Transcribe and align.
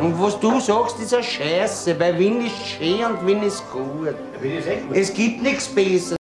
Und 0.00 0.20
was 0.20 0.38
du 0.38 0.60
sagst, 0.60 1.00
ist 1.00 1.12
eine 1.12 1.24
Scheiße, 1.24 1.98
weil 1.98 2.18
Wien 2.18 2.46
ist 2.46 2.56
schön 2.66 3.04
und 3.04 3.26
Wien 3.26 3.42
ist 3.42 3.68
gut. 3.72 4.14
Es 4.92 5.12
gibt 5.12 5.42
nichts 5.42 5.68
Besseres. 5.74 6.16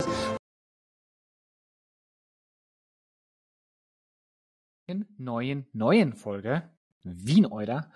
neuen, 5.17 5.65
neuen 5.73 6.13
Folge 6.13 6.69
Wien 7.03 7.45
Euler. 7.51 7.91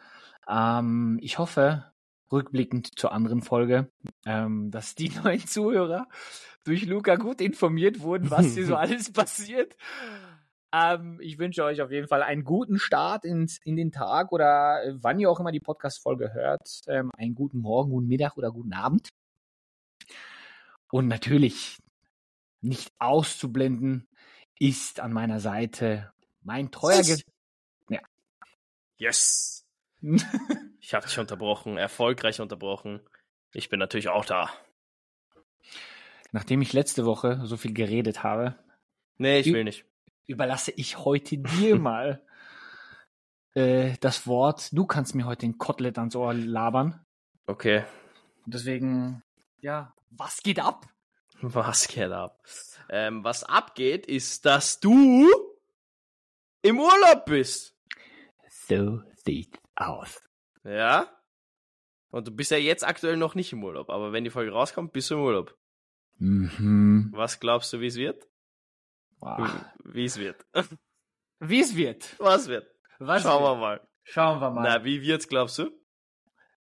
Ähm, 0.50 1.18
ich 1.22 1.38
hoffe, 1.38 1.86
rückblickend 2.32 3.00
zur 3.00 3.12
anderen 3.12 3.42
Folge, 3.42 3.90
ähm, 4.26 4.72
dass 4.72 4.96
die 4.96 5.10
neuen 5.24 5.46
Zuhörer 5.46 6.08
durch 6.66 6.86
Luca 6.86 7.16
gut 7.16 7.40
informiert 7.40 8.02
wurden, 8.02 8.30
was 8.30 8.54
hier 8.54 8.66
so 8.66 8.76
alles 8.78 9.14
passiert. 9.14 9.76
Ähm, 10.72 11.20
ich 11.22 11.40
wünsche 11.40 11.64
euch 11.64 11.82
auf 11.82 11.92
jeden 11.92 12.08
Fall 12.08 12.22
einen 12.22 12.44
guten 12.44 12.78
Start 12.78 13.26
ins, 13.26 13.58
in 13.64 13.76
den 13.76 13.92
Tag 13.92 14.32
oder 14.32 14.84
äh, 14.84 14.94
wann 15.02 15.20
ihr 15.20 15.30
auch 15.30 15.40
immer 15.40 15.52
die 15.52 15.60
Podcast-Folge 15.60 16.34
hört. 16.34 16.82
Ähm, 16.88 17.12
einen 17.18 17.34
guten 17.34 17.60
Morgen, 17.60 17.92
guten 17.92 18.08
Mittag 18.08 18.38
oder 18.38 18.52
guten 18.52 18.74
Abend. 18.74 19.10
Und 20.92 21.08
natürlich 21.08 21.80
nicht 22.62 22.92
auszublenden 23.00 24.08
ist 24.60 25.00
an 25.00 25.14
meiner 25.14 25.40
Seite 25.40 26.12
mein 26.42 26.72
treuer 26.72 27.02
Ge 27.02 27.18
ja. 27.90 28.02
Yes. 28.98 29.66
ich 30.82 30.94
habe 30.94 31.08
dich 31.08 31.18
unterbrochen, 31.18 31.78
erfolgreich 31.78 32.42
unterbrochen. 32.42 33.02
Ich 33.54 33.70
bin 33.70 33.80
natürlich 33.80 34.10
auch 34.10 34.26
da. 34.26 34.52
Nachdem 36.32 36.62
ich 36.62 36.74
letzte 36.74 37.06
Woche 37.06 37.42
so 37.46 37.58
viel 37.58 37.74
geredet 37.74 38.24
habe. 38.24 38.56
Nee, 39.18 39.40
ich 39.40 39.52
will 39.52 39.64
nicht 39.64 39.86
überlasse 40.30 40.72
ich 40.72 41.00
heute 41.00 41.38
dir 41.60 41.78
mal 41.78 42.24
äh, 43.54 43.98
das 44.00 44.28
Wort. 44.28 44.70
Du 44.72 44.86
kannst 44.86 45.16
mir 45.16 45.26
heute 45.26 45.42
den 45.42 45.58
Kotelett 45.58 45.98
ans 45.98 46.16
Ohr 46.16 46.34
labern. 46.34 47.06
Okay. 47.48 47.84
Deswegen, 48.46 49.24
ja, 49.62 49.94
was 50.12 50.42
geht 50.42 50.60
ab? 50.60 50.88
Was 51.42 51.88
geht 51.88 52.12
ab? 52.12 52.44
Ähm, 52.90 53.24
was 53.24 53.46
abgeht, 53.46 54.06
ist, 54.06 54.46
dass 54.46 54.82
du 54.82 55.26
im 56.62 56.80
Urlaub 56.80 57.26
bist. 57.28 57.78
So 58.68 59.02
sieht's 59.24 59.58
aus. 59.76 60.22
Ja? 60.66 61.08
Und 62.10 62.28
du 62.28 62.32
bist 62.32 62.52
ja 62.52 62.58
jetzt 62.58 62.86
aktuell 62.86 63.16
noch 63.16 63.36
nicht 63.36 63.54
im 63.54 63.64
Urlaub, 63.64 63.90
aber 63.90 64.12
wenn 64.12 64.26
die 64.26 64.32
Folge 64.32 64.52
rauskommt, 64.52 64.92
bist 64.92 65.12
du 65.12 65.16
im 65.16 65.22
Urlaub. 65.22 65.58
Mhm. 66.18 67.10
Was 67.14 67.40
glaubst 67.40 67.72
du, 67.72 67.80
wie 67.80 67.88
es 67.88 67.96
wird? 67.96 68.29
Wow. 69.20 69.50
Wie 69.84 70.06
es 70.06 70.18
wird. 70.18 70.46
Wie 71.40 71.62
es 71.62 71.76
wird. 71.76 72.16
Was 72.20 72.48
wird. 72.48 72.68
Was 73.00 73.24
Schauen 73.24 73.44
wird. 73.44 73.52
wir 73.52 73.56
mal. 73.56 73.88
Schauen 74.04 74.42
wir 74.42 74.50
mal. 74.50 74.64
Na, 74.64 74.84
wie 74.84 75.02
wird's, 75.02 75.28
glaubst 75.28 75.60
du? 75.60 75.72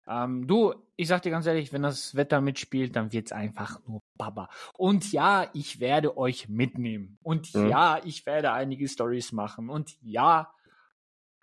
Ähm, 0.09 0.47
du, 0.47 0.75
ich 0.97 1.09
sag 1.09 1.23
dir 1.23 1.31
ganz 1.31 1.47
ehrlich, 1.47 1.73
wenn 1.73 1.83
das 1.83 2.15
Wetter 2.15 2.41
mitspielt, 2.41 2.95
dann 2.95 3.13
wird's 3.13 3.33
einfach 3.33 3.81
nur 3.87 4.01
Baba. 4.17 4.49
Und 4.75 5.13
ja, 5.13 5.49
ich 5.53 5.81
werde 5.81 6.17
euch 6.17 6.49
mitnehmen. 6.49 7.19
Und 7.23 7.55
mhm. 7.55 7.69
ja, 7.69 8.01
ich 8.05 8.27
werde 8.27 8.53
einige 8.53 8.89
Stories 8.89 9.33
machen. 9.33 9.69
Und 9.69 9.97
ja, 10.03 10.53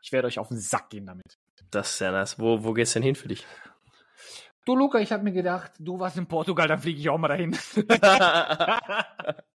ich 0.02 0.12
werde 0.12 0.28
euch 0.28 0.40
auf 0.40 0.50
den 0.50 0.60
Sack 0.60 0.90
gehen 0.90 1.06
damit. 1.06 1.38
Das 1.72 1.94
ist 1.94 2.00
ja 2.00 2.12
nice. 2.12 2.40
Wo, 2.40 2.64
wo 2.64 2.74
geht's 2.74 2.94
denn 2.94 3.04
hin 3.04 3.16
für 3.16 3.28
dich? 3.28 3.46
Du, 4.66 4.76
Luca, 4.76 5.00
ich 5.00 5.12
habe 5.12 5.24
mir 5.24 5.34
gedacht, 5.34 5.72
du 5.80 6.00
warst 6.00 6.18
in 6.18 6.28
Portugal, 6.28 6.68
dann 6.68 6.80
fliege 6.80 7.00
ich 7.00 7.10
auch 7.10 7.18
mal 7.18 7.28
dahin. 7.28 7.58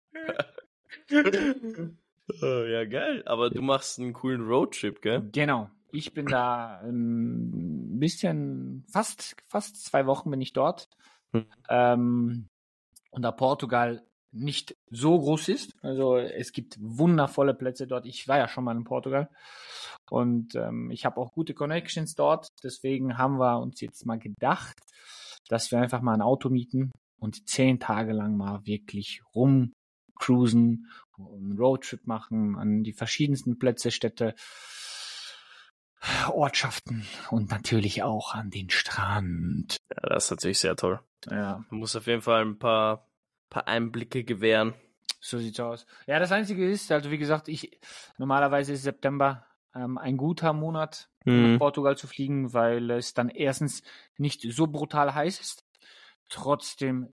oh, 2.43 2.65
ja, 2.65 2.85
geil. 2.85 3.23
Aber 3.27 3.51
du 3.51 3.63
machst 3.63 3.99
einen 3.99 4.13
coolen 4.13 4.47
Roadtrip, 4.47 5.03
gell? 5.03 5.29
Genau. 5.33 5.71
Ich 5.93 6.13
bin 6.13 6.27
da 6.27 6.81
ein 6.81 7.99
bisschen, 7.99 8.85
fast, 8.91 9.37
fast 9.47 9.85
zwei 9.85 10.07
Wochen 10.07 10.31
bin 10.31 10.41
ich 10.41 10.53
dort. 10.53 10.89
Hm. 11.33 11.47
Ähm, 11.69 12.49
und 13.11 13.23
da 13.23 13.33
Portugal 13.33 14.03
nicht 14.33 14.77
so 14.91 15.19
groß 15.19 15.49
ist, 15.49 15.73
also 15.83 16.19
es 16.19 16.53
gibt 16.53 16.77
wundervolle 16.81 17.55
Plätze 17.55 17.87
dort. 17.87 18.07
Ich 18.07 18.29
war 18.29 18.39
ja 18.39 18.49
schon 18.49 18.65
mal 18.65 18.77
in 18.77 18.85
Portugal 18.85 19.31
und 20.11 20.55
ähm, 20.55 20.91
ich 20.91 21.07
habe 21.07 21.19
auch 21.21 21.33
gute 21.33 21.55
Connections 21.55 22.15
dort. 22.15 22.49
Deswegen 22.63 23.17
haben 23.17 23.39
wir 23.39 23.61
uns 23.61 23.81
jetzt 23.81 24.05
mal 24.05 24.19
gedacht, 24.19 24.77
dass 25.49 25.71
wir 25.71 25.81
einfach 25.81 26.03
mal 26.03 26.15
ein 26.15 26.23
Auto 26.23 26.51
mieten 26.51 26.93
und 27.19 27.49
zehn 27.49 27.81
Tage 27.81 28.13
lang 28.13 28.37
mal 28.37 28.67
wirklich 28.67 29.23
rum 29.35 29.73
cruisen, 30.19 30.91
einen 31.19 31.59
Roadtrip 31.59 32.07
machen 32.07 32.57
an 32.57 32.83
die 32.83 32.93
verschiedensten 32.93 33.59
Plätze, 33.59 33.91
Städte, 33.91 34.35
Ortschaften 36.29 37.07
und 37.31 37.51
natürlich 37.51 38.03
auch 38.03 38.35
an 38.35 38.51
den 38.51 38.71
Strand. 38.71 39.79
Ja, 39.91 40.09
das 40.11 40.25
ist 40.27 40.31
natürlich 40.31 40.59
sehr 40.59 40.77
toll. 40.77 41.01
Ja. 41.31 41.65
Man 41.71 41.81
muss 41.81 41.97
auf 41.97 42.07
jeden 42.07 42.23
Fall 42.23 42.45
ein 42.45 42.59
paar, 42.59 43.09
paar 43.51 43.67
Einblicke 43.67 44.25
gewähren. 44.25 44.75
So 45.21 45.39
sieht's 45.39 45.59
aus. 45.59 45.87
Ja, 46.07 46.19
das 46.19 46.33
Einzige 46.33 46.69
ist, 46.71 46.93
also 46.93 47.11
wie 47.11 47.19
gesagt, 47.19 47.49
ich 47.49 47.81
normalerweise 48.19 48.75
ist 48.75 48.83
September 48.83 49.47
ähm, 49.75 49.99
ein 49.99 50.17
guter 50.17 50.53
Monat, 50.53 51.09
mhm. 51.25 51.53
nach 51.53 51.59
Portugal 51.59 51.97
zu 51.97 52.07
fliegen, 52.07 52.53
weil 52.53 52.91
es 52.91 53.15
dann 53.15 53.29
erstens 53.29 53.83
nicht 54.17 54.43
so 54.43 54.67
brutal 54.67 55.15
heiß 55.15 55.41
ist. 55.41 55.65
Trotzdem 56.29 57.13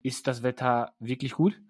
ist 0.00 0.26
das 0.26 0.42
Wetter 0.42 0.94
wirklich 0.98 1.32
gut. 1.32 1.60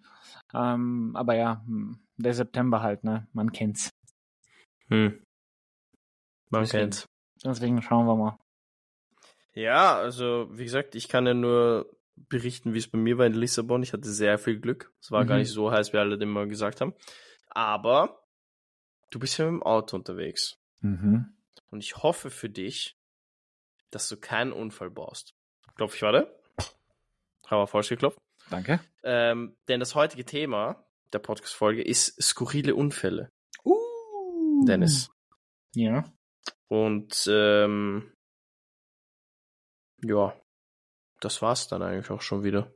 Ähm, 0.55 1.13
aber 1.15 1.35
ja, 1.35 1.63
hm, 1.67 1.99
der 2.17 2.35
September 2.35 2.83
halt, 2.83 3.05
ne? 3.05 3.27
Man 3.33 3.53
kennt's. 3.53 3.91
Hm. 4.89 5.25
Man 6.51 6.63
deswegen, 6.63 6.83
kennt's. 6.83 7.07
Deswegen 7.45 7.83
schauen 7.83 8.07
wir 8.07 8.17
mal. 8.17 8.39
Ja, 9.55 9.97
also 9.97 10.49
wie 10.51 10.65
gesagt, 10.65 10.95
ich 10.95 11.09
kann 11.09 11.27
ja 11.27 11.35
nur 11.35 11.91
berichten, 12.29 12.75
wie 12.75 12.79
es 12.79 12.89
bei 12.89 12.99
mir 12.99 13.19
war 13.19 13.27
in 13.27 13.35
Lissabon. 13.35 13.83
Ich 13.83 13.93
hatte 13.93 14.11
sehr 14.11 14.39
viel 14.39 14.61
Glück. 14.61 14.93
Es 15.01 15.11
war 15.11 15.25
mhm. 15.25 15.29
gar 15.29 15.39
nicht 15.39 15.51
so 15.51 15.71
heiß, 15.71 15.93
wie 15.93 15.99
alle 15.99 16.17
immer 16.17 16.47
gesagt 16.47 16.81
haben. 16.81 16.95
Aber 17.49 18.23
du 19.11 19.19
bist 19.19 19.39
ja 19.39 19.45
mit 19.45 19.61
dem 19.61 19.63
Auto 19.63 19.97
unterwegs. 19.97 20.59
Mhm. 20.81 21.35
Und 21.71 21.81
ich 21.81 21.97
hoffe 21.97 22.31
für 22.31 22.49
dich, 22.49 22.97
dass 23.91 24.09
du 24.09 24.17
keinen 24.17 24.53
Unfall 24.53 24.91
baust. 24.91 25.35
Klopf 25.77 25.95
ich, 25.95 26.03
warte. 26.03 26.35
Haben 27.47 27.59
wir 27.59 27.67
falsch 27.67 27.91
geklopft. 27.91 28.19
Danke. 28.53 28.81
Ähm, 29.03 29.57
denn 29.67 29.81
das 29.81 29.95
heutige 29.95 30.27
Thema 30.27 30.85
der 31.13 31.21
Podcast-Folge 31.21 31.83
ist 31.83 32.23
skurrile 32.23 32.75
Unfälle. 32.75 33.31
Uh. 33.65 34.65
Dennis. 34.67 35.11
Ja. 35.75 36.05
Und 36.69 37.27
ähm, 37.31 38.13
ja, 40.05 40.35
das 41.21 41.41
war's 41.41 41.69
dann 41.69 41.83
eigentlich 41.83 42.11
auch 42.11 42.21
schon 42.21 42.45
wieder. 42.45 42.73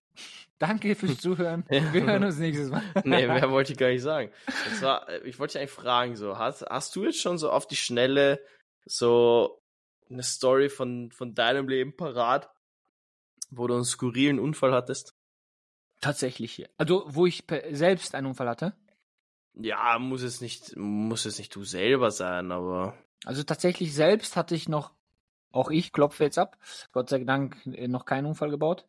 Danke 0.58 0.94
fürs 0.94 1.18
Zuhören. 1.20 1.64
Wir 1.68 2.06
hören 2.06 2.24
uns 2.24 2.38
nächstes 2.38 2.70
Mal. 2.70 2.82
nee, 3.04 3.26
mehr 3.26 3.50
wollte 3.50 3.72
ich 3.72 3.78
gar 3.78 3.88
nicht 3.88 4.02
sagen. 4.02 4.32
Das 4.46 4.82
war, 4.82 5.08
äh, 5.08 5.18
ich 5.28 5.38
wollte 5.38 5.52
dich 5.52 5.60
eigentlich 5.60 5.70
fragen, 5.72 6.16
so, 6.16 6.38
hast, 6.38 6.62
hast 6.62 6.96
du 6.96 7.04
jetzt 7.04 7.20
schon 7.20 7.38
so 7.38 7.50
auf 7.50 7.66
die 7.66 7.76
Schnelle 7.76 8.40
so 8.84 9.62
eine 10.08 10.22
Story 10.22 10.68
von, 10.68 11.10
von 11.10 11.34
deinem 11.34 11.68
Leben 11.68 11.96
parat, 11.96 12.50
wo 13.50 13.66
du 13.66 13.74
einen 13.74 13.84
skurrilen 13.84 14.38
Unfall 14.38 14.72
hattest? 14.72 15.15
Tatsächlich. 16.06 16.64
Also, 16.78 17.02
wo 17.08 17.26
ich 17.26 17.42
selbst 17.72 18.14
einen 18.14 18.28
Unfall 18.28 18.48
hatte? 18.48 18.74
Ja, 19.54 19.98
muss 19.98 20.22
es 20.22 20.40
nicht, 20.40 20.76
muss 20.76 21.26
es 21.26 21.38
nicht 21.38 21.52
du 21.56 21.64
selber 21.64 22.12
sein, 22.12 22.52
aber. 22.52 22.94
Also 23.24 23.42
tatsächlich 23.42 23.92
selbst 23.92 24.36
hatte 24.36 24.54
ich 24.54 24.68
noch, 24.68 24.92
auch 25.50 25.68
ich 25.68 25.92
klopfe 25.92 26.22
jetzt 26.22 26.38
ab, 26.38 26.58
Gott 26.92 27.08
sei 27.08 27.24
Dank 27.24 27.56
äh, 27.66 27.88
noch 27.88 28.04
keinen 28.04 28.26
Unfall 28.26 28.50
gebaut. 28.50 28.86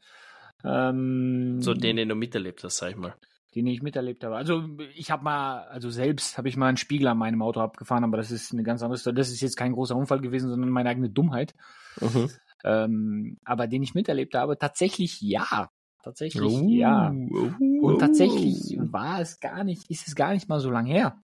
Ähm, 0.64 1.60
so 1.60 1.74
den, 1.74 1.96
den 1.96 2.10
du 2.10 2.14
miterlebt 2.14 2.64
hast, 2.64 2.78
sag 2.78 2.92
ich 2.92 2.98
mal. 2.98 3.16
Den 3.56 3.66
ich 3.66 3.82
miterlebt 3.82 4.24
habe. 4.24 4.36
Also 4.36 4.70
ich 4.94 5.10
habe 5.10 5.24
mal, 5.24 5.64
also 5.70 5.90
selbst 5.90 6.38
habe 6.38 6.50
ich 6.50 6.56
mal 6.58 6.68
einen 6.68 6.78
Spiegel 6.78 7.08
an 7.08 7.18
meinem 7.18 7.42
Auto 7.42 7.62
abgefahren, 7.62 8.04
aber 8.04 8.18
das 8.18 8.30
ist 8.30 8.54
eine 8.54 8.62
ganz 8.62 8.84
andere 8.84 9.00
Story. 9.00 9.16
Das 9.16 9.32
ist 9.32 9.42
jetzt 9.42 9.58
kein 9.58 9.74
großer 9.74 9.96
Unfall 9.96 10.22
gewesen, 10.22 10.52
sondern 10.52 10.70
meine 10.70 10.90
eigene 10.90 11.10
Dummheit. 11.10 11.56
Mhm. 12.00 12.30
Ähm, 12.64 13.38
aber 13.44 13.66
den 13.66 13.82
ich 13.82 13.96
miterlebt 13.96 14.36
habe, 14.36 14.60
tatsächlich 14.60 15.20
ja. 15.22 15.72
Tatsächlich, 16.08 16.54
uh, 16.54 16.70
ja. 16.70 17.12
Uh, 17.12 17.86
Und 17.86 18.00
tatsächlich 18.00 18.78
war 18.80 19.20
es 19.20 19.42
gar 19.42 19.66
nicht, 19.66 19.92
ist 19.92 20.08
es 20.08 20.16
gar 20.16 20.32
nicht 20.32 20.48
mal 20.48 20.62
so 20.62 20.72
lang 20.72 20.86
her. 20.86 21.22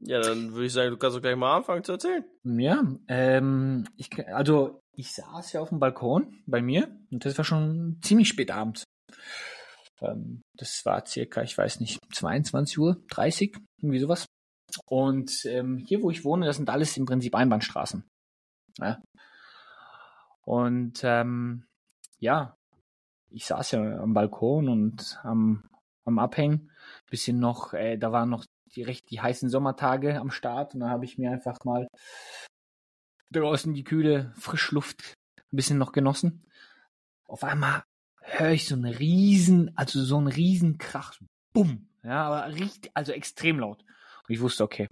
Ja, 0.00 0.20
dann 0.20 0.52
würde 0.52 0.66
ich 0.66 0.72
sagen, 0.72 0.90
du 0.90 0.96
kannst 0.96 1.16
doch 1.16 1.22
gleich 1.22 1.36
mal 1.36 1.56
anfangen 1.56 1.84
zu 1.84 1.92
erzählen. 1.92 2.24
Ja, 2.42 2.82
ähm, 3.06 3.86
ich, 3.96 4.10
also 4.26 4.80
ich 4.92 5.12
saß 5.12 5.52
ja 5.52 5.60
auf 5.60 5.68
dem 5.68 5.78
Balkon 5.78 6.42
bei 6.46 6.60
mir 6.62 6.98
und 7.12 7.24
das 7.24 7.38
war 7.38 7.44
schon 7.44 8.00
ziemlich 8.02 8.26
spät 8.26 8.50
abends. 8.50 8.82
Ähm, 10.00 10.42
das 10.54 10.84
war 10.84 11.06
circa, 11.06 11.42
ich 11.42 11.56
weiß 11.56 11.78
nicht, 11.78 12.00
22 12.12 12.78
Uhr, 12.80 13.00
30, 13.08 13.56
irgendwie 13.80 14.00
sowas. 14.00 14.26
Und 14.86 15.44
ähm, 15.44 15.78
hier, 15.78 16.02
wo 16.02 16.10
ich 16.10 16.24
wohne, 16.24 16.44
das 16.44 16.56
sind 16.56 16.70
alles 16.70 16.96
im 16.96 17.06
Prinzip 17.06 17.36
Einbahnstraßen. 17.36 18.02
Ja. 18.78 19.00
Und 20.42 21.02
ähm, 21.04 21.66
ja, 22.18 22.56
ich 23.30 23.46
saß 23.46 23.72
ja 23.72 23.98
am 24.00 24.14
Balkon 24.14 24.68
und 24.68 25.18
am, 25.22 25.64
am 26.04 26.18
Abhängen. 26.18 26.70
Bisschen 27.10 27.38
noch, 27.38 27.74
äh, 27.74 27.96
da 27.96 28.12
waren 28.12 28.30
noch 28.30 28.44
die 28.74 28.82
recht 28.82 29.10
die 29.10 29.20
heißen 29.20 29.48
Sommertage 29.48 30.20
am 30.20 30.30
Start 30.30 30.74
und 30.74 30.80
da 30.80 30.88
habe 30.88 31.04
ich 31.04 31.18
mir 31.18 31.30
einfach 31.30 31.58
mal 31.64 31.88
draußen 33.30 33.74
die 33.74 33.84
kühle 33.84 34.32
Frischluft 34.36 35.14
ein 35.52 35.56
bisschen 35.56 35.78
noch 35.78 35.92
genossen. 35.92 36.44
Auf 37.24 37.44
einmal 37.44 37.82
höre 38.20 38.50
ich 38.50 38.66
so 38.66 38.74
einen 38.74 38.92
riesen, 38.92 39.76
also 39.76 40.02
so 40.02 40.16
einen 40.18 40.28
riesen 40.28 40.78
Krach. 40.78 41.18
Bumm. 41.52 41.88
Ja, 42.02 42.26
aber 42.26 42.54
richtig, 42.54 42.92
also 42.94 43.12
extrem 43.12 43.58
laut. 43.58 43.82
Und 43.82 44.34
ich 44.34 44.40
wusste, 44.40 44.64
okay, 44.64 44.88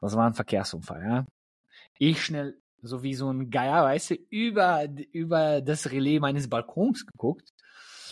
das 0.00 0.16
war 0.16 0.26
ein 0.26 0.34
Verkehrsunfall, 0.34 1.02
ja. 1.02 1.26
Ich 1.98 2.24
schnell, 2.24 2.60
so 2.84 3.02
wie 3.02 3.14
so 3.14 3.30
ein 3.30 3.50
Geier, 3.50 3.82
weißt 3.84 4.10
du, 4.10 4.14
über, 4.30 4.86
über 5.12 5.60
das 5.60 5.90
Relais 5.90 6.20
meines 6.20 6.48
Balkons 6.48 7.06
geguckt. 7.06 7.50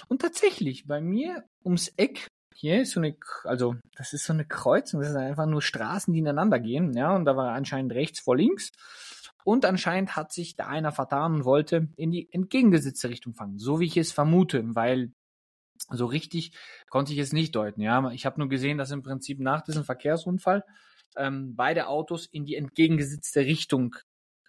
Und 0.08 0.20
tatsächlich, 0.20 0.86
bei 0.86 1.00
mir 1.00 1.44
ums 1.64 1.88
Eck, 1.96 2.26
hier 2.54 2.82
ist 2.82 2.92
so 2.92 3.00
eine, 3.00 3.16
also, 3.44 3.76
das 3.96 4.12
ist 4.12 4.24
so 4.24 4.32
eine 4.32 4.44
Kreuzung, 4.44 5.00
das 5.00 5.12
sind 5.12 5.20
einfach 5.20 5.46
nur 5.46 5.62
Straßen, 5.62 6.12
die 6.12 6.20
ineinander 6.20 6.58
gehen, 6.58 6.92
ja, 6.94 7.14
und 7.14 7.24
da 7.24 7.36
war 7.36 7.52
anscheinend 7.52 7.92
rechts 7.92 8.20
vor 8.20 8.36
links. 8.36 8.70
Und 9.44 9.64
anscheinend 9.64 10.14
hat 10.14 10.32
sich 10.32 10.54
da 10.54 10.66
einer 10.68 10.92
vertan 10.92 11.34
und 11.34 11.44
wollte 11.44 11.88
in 11.96 12.12
die 12.12 12.32
entgegengesetzte 12.32 13.08
Richtung 13.08 13.34
fangen, 13.34 13.58
so 13.58 13.80
wie 13.80 13.86
ich 13.86 13.96
es 13.96 14.12
vermute, 14.12 14.62
weil 14.74 15.12
so 15.90 16.06
richtig 16.06 16.52
konnte 16.90 17.12
ich 17.12 17.18
es 17.18 17.32
nicht 17.32 17.56
deuten. 17.56 17.80
Ja, 17.80 18.10
ich 18.12 18.24
habe 18.24 18.38
nur 18.38 18.48
gesehen, 18.48 18.78
dass 18.78 18.92
im 18.92 19.02
Prinzip 19.02 19.40
nach 19.40 19.62
diesem 19.62 19.84
Verkehrsunfall 19.84 20.64
ähm, 21.16 21.56
beide 21.56 21.88
Autos 21.88 22.26
in 22.26 22.44
die 22.44 22.54
entgegengesetzte 22.54 23.40
Richtung 23.40 23.96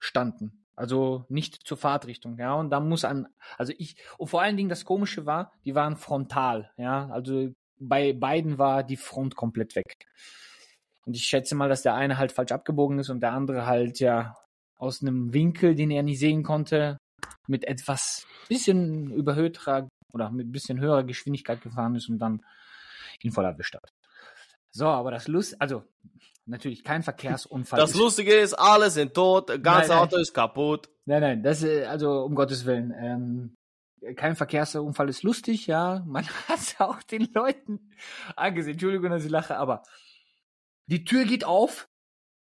standen. 0.03 0.65
Also 0.75 1.25
nicht 1.29 1.67
zur 1.67 1.77
Fahrtrichtung, 1.77 2.37
ja. 2.39 2.53
Und 2.53 2.71
da 2.71 2.79
muss 2.79 3.05
an, 3.05 3.27
also 3.57 3.73
ich, 3.77 3.95
und 4.17 4.27
vor 4.27 4.41
allen 4.41 4.57
Dingen 4.57 4.69
das 4.69 4.85
Komische 4.85 5.25
war, 5.25 5.51
die 5.65 5.75
waren 5.75 5.97
frontal, 5.97 6.71
ja. 6.77 7.09
Also 7.09 7.53
bei 7.79 8.13
beiden 8.13 8.57
war 8.57 8.83
die 8.83 8.97
Front 8.97 9.35
komplett 9.35 9.75
weg. 9.75 10.07
Und 11.05 11.15
ich 11.15 11.23
schätze 11.23 11.55
mal, 11.55 11.69
dass 11.69 11.83
der 11.83 11.95
eine 11.95 12.17
halt 12.17 12.31
falsch 12.31 12.51
abgebogen 12.51 12.99
ist 12.99 13.09
und 13.09 13.21
der 13.21 13.33
andere 13.33 13.65
halt 13.65 13.99
ja 13.99 14.35
aus 14.77 15.01
einem 15.01 15.33
Winkel, 15.33 15.75
den 15.75 15.91
er 15.91 16.03
nicht 16.03 16.19
sehen 16.19 16.43
konnte, 16.43 16.97
mit 17.47 17.65
etwas 17.65 18.25
bisschen 18.47 19.11
überhöhter 19.11 19.89
oder 20.11 20.31
mit 20.31 20.47
ein 20.47 20.51
bisschen 20.51 20.79
höherer 20.79 21.03
Geschwindigkeit 21.03 21.61
gefahren 21.61 21.95
ist 21.95 22.09
und 22.09 22.19
dann 22.19 22.41
ihn 23.21 23.31
voll 23.31 23.45
erwischt 23.45 23.75
hat. 23.75 23.89
So, 24.71 24.87
aber 24.87 25.11
das 25.11 25.27
Lust, 25.27 25.61
also 25.61 25.83
natürlich 26.45 26.83
kein 26.83 27.03
Verkehrsunfall. 27.03 27.79
Das 27.79 27.95
Lustige 27.95 28.33
ist, 28.33 28.53
alle 28.53 28.89
sind 28.89 29.13
tot, 29.13 29.49
das 29.49 29.61
ganze 29.61 29.97
Auto 29.97 30.17
ist 30.17 30.33
kaputt. 30.33 30.89
Nein, 31.05 31.21
nein, 31.21 31.43
das 31.43 31.63
ist, 31.63 31.85
also 31.87 32.23
um 32.23 32.35
Gottes 32.35 32.65
Willen, 32.65 32.93
ähm, 32.97 33.55
kein 34.15 34.35
Verkehrsunfall 34.35 35.09
ist 35.09 35.23
lustig, 35.23 35.67
ja. 35.67 36.03
Man 36.05 36.25
hat 36.47 36.75
auch 36.79 37.01
den 37.03 37.29
Leuten 37.33 37.91
angesehen. 38.35 38.73
Entschuldigung, 38.73 39.09
dass 39.11 39.25
ich 39.25 39.31
lache, 39.31 39.57
aber 39.57 39.83
die 40.87 41.05
Tür 41.05 41.25
geht 41.25 41.45
auf 41.45 41.87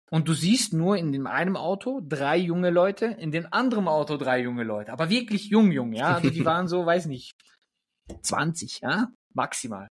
und 0.10 0.28
du 0.28 0.34
siehst 0.34 0.74
nur 0.74 0.98
in 0.98 1.12
dem 1.12 1.28
einen 1.28 1.56
Auto 1.56 2.02
drei 2.04 2.38
junge 2.38 2.72
Leute, 2.72 3.06
in 3.06 3.32
dem 3.32 3.48
anderen 3.52 3.88
Auto 3.88 4.18
drei 4.18 4.42
junge 4.42 4.64
Leute, 4.64 4.92
aber 4.92 5.10
wirklich 5.10 5.50
jung, 5.50 5.72
jung, 5.72 5.94
ja. 5.94 6.16
Also 6.16 6.30
die 6.30 6.46
waren 6.46 6.68
so, 6.68 6.86
weiß 6.86 7.06
nicht, 7.06 7.34
20, 8.22 8.82
ja, 8.82 9.08
maximal. 9.34 9.88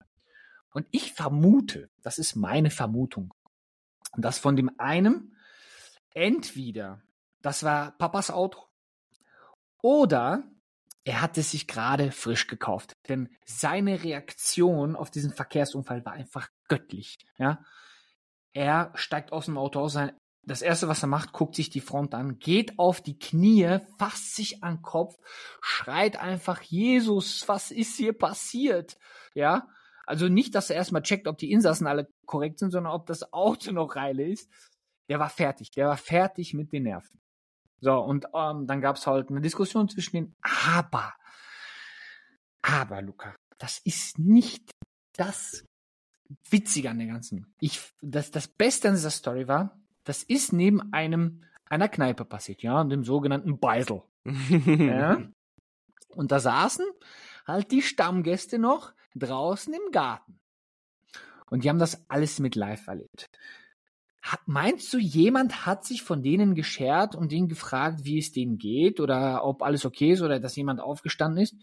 Und 0.72 0.86
ich 0.90 1.12
vermute, 1.12 1.88
das 2.02 2.18
ist 2.18 2.36
meine 2.36 2.70
Vermutung, 2.70 3.32
dass 4.16 4.38
von 4.38 4.56
dem 4.56 4.70
einen 4.78 5.36
entweder 6.14 7.02
das 7.42 7.62
war 7.62 7.92
Papas 7.92 8.30
Auto 8.30 8.60
oder 9.82 10.42
er 11.04 11.22
hat 11.22 11.38
es 11.38 11.52
sich 11.52 11.68
gerade 11.68 12.10
frisch 12.10 12.48
gekauft. 12.48 12.96
Denn 13.08 13.28
seine 13.44 14.02
Reaktion 14.02 14.96
auf 14.96 15.10
diesen 15.10 15.32
Verkehrsunfall 15.32 16.04
war 16.04 16.14
einfach 16.14 16.48
göttlich. 16.66 17.18
Ja, 17.38 17.62
er 18.52 18.90
steigt 18.96 19.32
aus 19.32 19.44
dem 19.44 19.58
Auto 19.58 19.78
aus. 19.78 19.96
Das 20.42 20.62
erste, 20.62 20.88
was 20.88 21.02
er 21.04 21.08
macht, 21.08 21.32
guckt 21.32 21.54
sich 21.54 21.70
die 21.70 21.80
Front 21.80 22.14
an, 22.14 22.38
geht 22.38 22.78
auf 22.78 23.00
die 23.00 23.18
Knie, 23.18 23.78
fasst 23.98 24.34
sich 24.34 24.64
an 24.64 24.76
den 24.76 24.82
Kopf, 24.82 25.16
schreit 25.60 26.16
einfach, 26.16 26.62
Jesus, 26.62 27.46
was 27.46 27.70
ist 27.70 27.96
hier 27.96 28.12
passiert? 28.12 28.98
Ja, 29.34 29.68
also 30.06 30.28
nicht, 30.28 30.54
dass 30.54 30.70
er 30.70 30.76
erstmal 30.76 31.02
checkt, 31.02 31.26
ob 31.26 31.36
die 31.36 31.50
Insassen 31.50 31.86
alle 31.86 32.08
korrekt 32.26 32.60
sind, 32.60 32.70
sondern 32.70 32.92
ob 32.92 33.06
das 33.06 33.32
Auto 33.32 33.72
noch 33.72 33.96
reile 33.96 34.24
ist. 34.24 34.50
Der 35.08 35.18
war 35.18 35.28
fertig, 35.28 35.72
der 35.72 35.88
war 35.88 35.96
fertig 35.96 36.54
mit 36.54 36.72
den 36.72 36.84
Nerven. 36.84 37.20
So, 37.80 37.98
und 37.98 38.26
ähm, 38.34 38.66
dann 38.66 38.80
gab's 38.80 39.06
halt 39.06 39.30
eine 39.30 39.40
Diskussion 39.40 39.88
zwischen 39.88 40.16
den, 40.16 40.36
aber, 40.40 41.14
aber, 42.62 43.02
Luca, 43.02 43.34
das 43.58 43.80
ist 43.84 44.18
nicht 44.18 44.70
das 45.12 45.64
Witzige 46.50 46.90
an 46.90 46.98
der 46.98 47.08
ganzen. 47.08 47.54
Ich, 47.60 47.92
das, 48.00 48.30
das 48.30 48.48
Beste 48.48 48.88
an 48.88 48.94
dieser 48.94 49.10
Story 49.10 49.46
war, 49.46 49.78
das 50.04 50.22
ist 50.22 50.52
neben 50.52 50.92
einem, 50.92 51.44
einer 51.66 51.88
Kneipe 51.88 52.24
passiert, 52.24 52.62
ja, 52.62 52.82
dem 52.84 53.04
sogenannten 53.04 53.58
Beisel. 53.58 54.02
ja. 54.24 55.22
Und 56.08 56.32
da 56.32 56.40
saßen 56.40 56.86
halt 57.46 57.70
die 57.72 57.82
Stammgäste 57.82 58.58
noch 58.58 58.92
draußen 59.18 59.72
im 59.72 59.92
Garten. 59.92 60.38
Und 61.50 61.64
die 61.64 61.68
haben 61.68 61.78
das 61.78 62.08
alles 62.08 62.38
mit 62.38 62.54
live 62.54 62.86
erlebt. 62.86 63.28
Meinst 64.46 64.92
du, 64.92 64.98
jemand 64.98 65.66
hat 65.66 65.84
sich 65.84 66.02
von 66.02 66.22
denen 66.22 66.56
geschert 66.56 67.14
und 67.14 67.30
denen 67.30 67.48
gefragt, 67.48 68.00
wie 68.04 68.18
es 68.18 68.32
denen 68.32 68.58
geht 68.58 68.98
oder 68.98 69.44
ob 69.44 69.62
alles 69.62 69.84
okay 69.84 70.12
ist 70.12 70.22
oder 70.22 70.40
dass 70.40 70.56
jemand 70.56 70.80
aufgestanden 70.80 71.42
ist? 71.42 71.54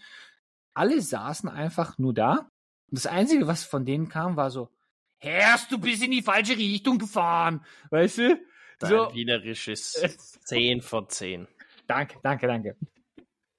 Alle 0.73 1.01
saßen 1.01 1.49
einfach 1.49 1.97
nur 1.97 2.13
da. 2.13 2.49
Und 2.89 2.97
das 2.97 3.05
Einzige, 3.05 3.47
was 3.47 3.65
von 3.65 3.85
denen 3.85 4.07
kam, 4.07 4.37
war 4.37 4.49
so, 4.49 4.69
Herrst, 5.17 5.71
du 5.71 5.77
bist 5.77 6.03
in 6.03 6.11
die 6.11 6.21
falsche 6.21 6.57
Richtung 6.57 6.97
gefahren. 6.97 7.65
Weißt 7.89 8.17
du? 8.19 8.41
Dein 8.79 8.89
so. 8.89 9.13
wienerisches 9.13 9.93
10 10.45 10.81
von 10.81 11.09
10. 11.09 11.47
Danke, 11.87 12.19
danke, 12.23 12.47
danke. 12.47 12.77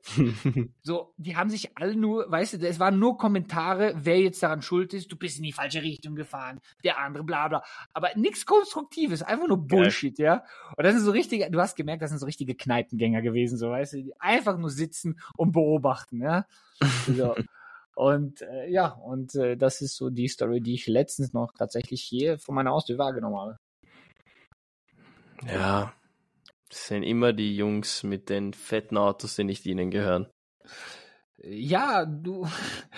so, 0.82 1.14
die 1.16 1.36
haben 1.36 1.50
sich 1.50 1.76
alle 1.76 1.96
nur, 1.96 2.30
weißt 2.30 2.54
du, 2.54 2.68
es 2.68 2.78
waren 2.78 2.98
nur 2.98 3.16
Kommentare, 3.16 3.94
wer 3.96 4.20
jetzt 4.20 4.42
daran 4.42 4.62
schuld 4.62 4.92
ist, 4.92 5.10
du 5.10 5.16
bist 5.16 5.38
in 5.38 5.44
die 5.44 5.52
falsche 5.52 5.82
Richtung 5.82 6.14
gefahren, 6.14 6.60
der 6.84 6.98
andere, 6.98 7.24
bla 7.24 7.48
bla. 7.48 7.64
Aber 7.92 8.10
nichts 8.14 8.44
Konstruktives, 8.44 9.22
einfach 9.22 9.48
nur 9.48 9.66
Bullshit, 9.66 10.16
Geil. 10.16 10.26
ja. 10.26 10.44
Und 10.76 10.84
das 10.84 10.94
sind 10.94 11.04
so 11.04 11.10
richtige, 11.10 11.50
du 11.50 11.60
hast 11.60 11.76
gemerkt, 11.76 12.02
das 12.02 12.10
sind 12.10 12.18
so 12.18 12.26
richtige 12.26 12.54
Kneipengänger 12.54 13.22
gewesen, 13.22 13.56
so, 13.56 13.70
weißt 13.70 13.94
du, 13.94 14.02
die 14.02 14.20
einfach 14.20 14.58
nur 14.58 14.70
sitzen 14.70 15.18
und 15.36 15.52
beobachten, 15.52 16.20
ja. 16.20 16.46
So. 17.06 17.34
Und 17.96 18.42
äh, 18.42 18.68
ja, 18.70 18.88
und 18.88 19.36
äh, 19.36 19.56
das 19.56 19.80
ist 19.80 19.94
so 19.94 20.10
die 20.10 20.26
Story, 20.26 20.60
die 20.60 20.74
ich 20.74 20.88
letztens 20.88 21.32
noch 21.32 21.52
tatsächlich 21.52 22.02
hier 22.02 22.40
von 22.40 22.56
meiner 22.56 22.72
Haustür 22.72 22.98
wahrgenommen 22.98 23.36
habe. 23.36 23.58
Ja, 25.46 25.92
das 26.74 26.88
sind 26.88 27.04
immer 27.04 27.32
die 27.32 27.56
Jungs 27.56 28.02
mit 28.02 28.28
den 28.28 28.52
fetten 28.52 28.96
Autos, 28.96 29.36
die 29.36 29.44
nicht 29.44 29.64
ihnen 29.64 29.92
gehören. 29.92 30.26
Ja, 31.40 32.04
du, 32.04 32.48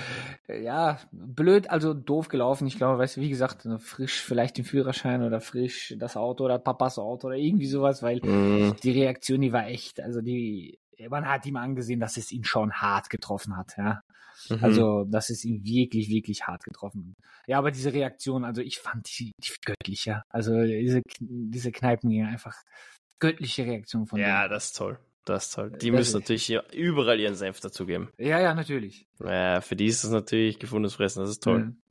ja, 0.48 0.98
blöd, 1.12 1.68
also 1.68 1.92
doof 1.92 2.28
gelaufen. 2.28 2.66
Ich 2.66 2.78
glaube, 2.78 2.98
weißt 2.98 3.18
du, 3.18 3.20
wie 3.20 3.28
gesagt, 3.28 3.68
frisch 3.80 4.22
vielleicht 4.22 4.56
den 4.56 4.64
Führerschein 4.64 5.22
oder 5.22 5.42
frisch 5.42 5.94
das 5.98 6.16
Auto 6.16 6.46
oder 6.46 6.58
Papas 6.58 6.98
Auto 6.98 7.26
oder 7.26 7.36
irgendwie 7.36 7.66
sowas, 7.66 8.02
weil 8.02 8.20
mm. 8.20 8.76
die 8.82 8.92
Reaktion, 8.92 9.42
die 9.42 9.52
war 9.52 9.66
echt, 9.66 10.00
also 10.00 10.22
die, 10.22 10.78
man 11.10 11.28
hat 11.28 11.44
ihm 11.44 11.56
angesehen, 11.56 12.00
dass 12.00 12.16
es 12.16 12.32
ihn 12.32 12.44
schon 12.44 12.72
hart 12.72 13.10
getroffen 13.10 13.58
hat, 13.58 13.74
ja. 13.76 14.00
Mhm. 14.48 14.58
Also, 14.62 15.04
dass 15.04 15.28
es 15.28 15.44
ihn 15.44 15.64
wirklich, 15.64 16.08
wirklich 16.08 16.46
hart 16.46 16.64
getroffen 16.64 17.08
hat. 17.10 17.24
Ja, 17.46 17.58
aber 17.58 17.70
diese 17.70 17.92
Reaktion, 17.92 18.44
also 18.44 18.62
ich 18.62 18.78
fand 18.78 19.06
die, 19.18 19.32
die 19.38 19.52
göttlicher. 19.64 20.22
Also 20.30 20.62
diese, 20.62 21.02
diese 21.20 21.72
Kneipen 21.72 22.08
gingen 22.08 22.28
einfach 22.28 22.54
göttliche 23.18 23.64
Reaktion 23.64 24.06
von 24.06 24.18
Ja, 24.20 24.42
denen. 24.42 24.50
das 24.52 24.66
ist 24.66 24.76
toll. 24.76 24.98
Das 25.24 25.46
ist 25.46 25.54
toll. 25.54 25.70
Die 25.70 25.90
das 25.90 25.98
müssen 25.98 26.20
natürlich 26.20 26.50
überall 26.72 27.18
ihren 27.18 27.34
Senf 27.34 27.58
dazugeben. 27.60 28.10
Ja, 28.16 28.38
ja, 28.40 28.54
natürlich. 28.54 29.08
Ja, 29.18 29.60
für 29.60 29.74
die 29.74 29.86
ist 29.86 30.04
das 30.04 30.10
natürlich 30.12 30.58
gefundenes 30.58 30.94
Fressen. 30.94 31.20
Das 31.20 31.30
ist 31.30 31.42
toll. 31.42 31.64
Mhm. 31.64 31.82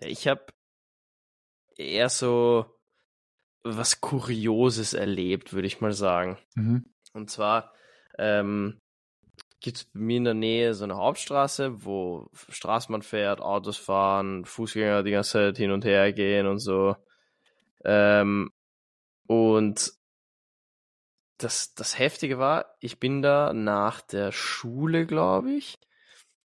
Ich 0.00 0.28
habe 0.28 0.44
eher 1.76 2.08
so 2.08 2.66
was 3.64 4.00
Kurioses 4.00 4.92
erlebt, 4.92 5.52
würde 5.52 5.66
ich 5.66 5.80
mal 5.80 5.92
sagen. 5.92 6.38
Mhm. 6.54 6.84
Und 7.12 7.30
zwar 7.30 7.72
ähm, 8.18 8.80
gibt 9.60 9.76
es 9.78 9.84
bei 9.84 10.00
mir 10.00 10.16
in 10.18 10.24
der 10.24 10.34
Nähe 10.34 10.74
so 10.74 10.84
eine 10.84 10.96
Hauptstraße, 10.96 11.84
wo 11.84 12.28
Straßenbahn 12.48 13.02
fährt, 13.02 13.40
Autos 13.40 13.76
fahren, 13.76 14.44
Fußgänger 14.44 15.02
die 15.02 15.12
ganze 15.12 15.32
Zeit 15.32 15.56
hin 15.58 15.70
und 15.70 15.84
her 15.84 16.12
gehen 16.12 16.46
und 16.46 16.58
so. 16.58 16.96
Ähm, 17.84 18.50
und 19.26 19.92
das, 21.42 21.74
das 21.74 21.98
Heftige 21.98 22.38
war, 22.38 22.76
ich 22.80 23.00
bin 23.00 23.22
da 23.22 23.52
nach 23.52 24.00
der 24.00 24.32
Schule, 24.32 25.06
glaube 25.06 25.52
ich, 25.52 25.78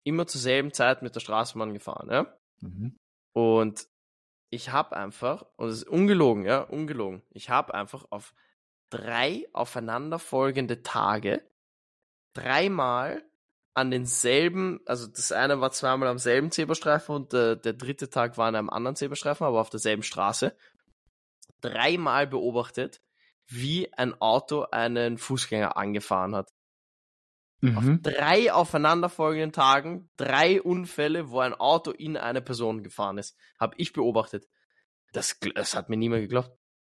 immer 0.04 0.26
zur 0.26 0.40
selben 0.40 0.72
Zeit 0.72 1.02
mit 1.02 1.14
der 1.14 1.20
Straßenbahn 1.20 1.74
gefahren, 1.74 2.08
ja. 2.10 2.38
Mhm. 2.60 2.96
Und 3.32 3.86
ich 4.50 4.72
habe 4.72 4.96
einfach, 4.96 5.44
und 5.56 5.68
es 5.68 5.78
ist 5.78 5.88
ungelogen, 5.88 6.44
ja, 6.44 6.60
ungelogen, 6.62 7.22
ich 7.30 7.50
habe 7.50 7.74
einfach 7.74 8.06
auf 8.10 8.34
drei 8.90 9.46
aufeinanderfolgende 9.52 10.82
Tage 10.82 11.42
dreimal 12.32 13.22
an 13.74 13.90
denselben, 13.90 14.80
also 14.86 15.06
das 15.06 15.30
eine 15.30 15.60
war 15.60 15.70
zweimal 15.70 16.08
am 16.08 16.18
selben 16.18 16.50
Zebrastreifen 16.50 17.14
und 17.14 17.32
der, 17.32 17.56
der 17.56 17.74
dritte 17.74 18.10
Tag 18.10 18.38
war 18.38 18.48
an 18.48 18.56
einem 18.56 18.70
anderen 18.70 18.96
Zebrastreifen, 18.96 19.46
aber 19.46 19.60
auf 19.60 19.70
derselben 19.70 20.02
Straße, 20.02 20.56
dreimal 21.60 22.26
beobachtet, 22.26 23.00
wie 23.48 23.92
ein 23.94 24.14
Auto 24.20 24.62
einen 24.70 25.18
Fußgänger 25.18 25.76
angefahren 25.76 26.36
hat. 26.36 26.50
Auf 27.64 27.82
Mhm. 27.82 28.02
drei 28.02 28.52
aufeinanderfolgenden 28.52 29.52
Tagen, 29.52 30.10
drei 30.16 30.62
Unfälle, 30.62 31.30
wo 31.30 31.40
ein 31.40 31.54
Auto 31.54 31.90
in 31.90 32.16
eine 32.16 32.40
Person 32.40 32.84
gefahren 32.84 33.18
ist. 33.18 33.36
Habe 33.58 33.74
ich 33.78 33.92
beobachtet. 33.92 34.46
Das, 35.12 35.40
das 35.54 35.74
hat 35.74 35.88
mir 35.88 35.96
niemand 35.96 36.22
geglaubt. 36.22 36.52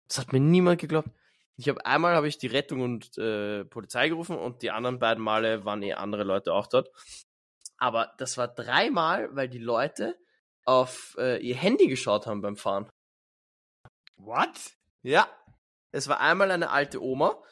Das 0.08 0.18
hat 0.18 0.32
mir 0.34 0.40
niemand 0.40 0.78
geglaubt. 0.80 1.08
Ich 1.56 1.68
habe 1.68 1.86
einmal 1.86 2.14
habe 2.14 2.28
ich 2.28 2.36
die 2.36 2.46
Rettung 2.46 2.82
und 2.82 3.16
äh, 3.16 3.64
Polizei 3.64 4.08
gerufen 4.08 4.36
und 4.36 4.60
die 4.62 4.70
anderen 4.70 4.98
beiden 4.98 5.22
Male 5.22 5.64
waren 5.64 5.82
eh 5.82 5.94
andere 5.94 6.24
Leute 6.24 6.52
auch 6.52 6.66
dort. 6.66 6.90
Aber 7.78 8.12
das 8.18 8.36
war 8.36 8.48
dreimal, 8.48 9.34
weil 9.34 9.48
die 9.48 9.58
Leute 9.58 10.18
auf 10.66 11.16
äh, 11.18 11.38
ihr 11.38 11.56
Handy 11.56 11.86
geschaut 11.86 12.26
haben 12.26 12.42
beim 12.42 12.56
Fahren. 12.56 12.90
What? 14.16 14.76
Ja. 15.02 15.26
Es 15.92 16.08
war 16.08 16.20
einmal 16.20 16.50
eine 16.50 16.70
alte 16.70 17.02
Oma. 17.02 17.42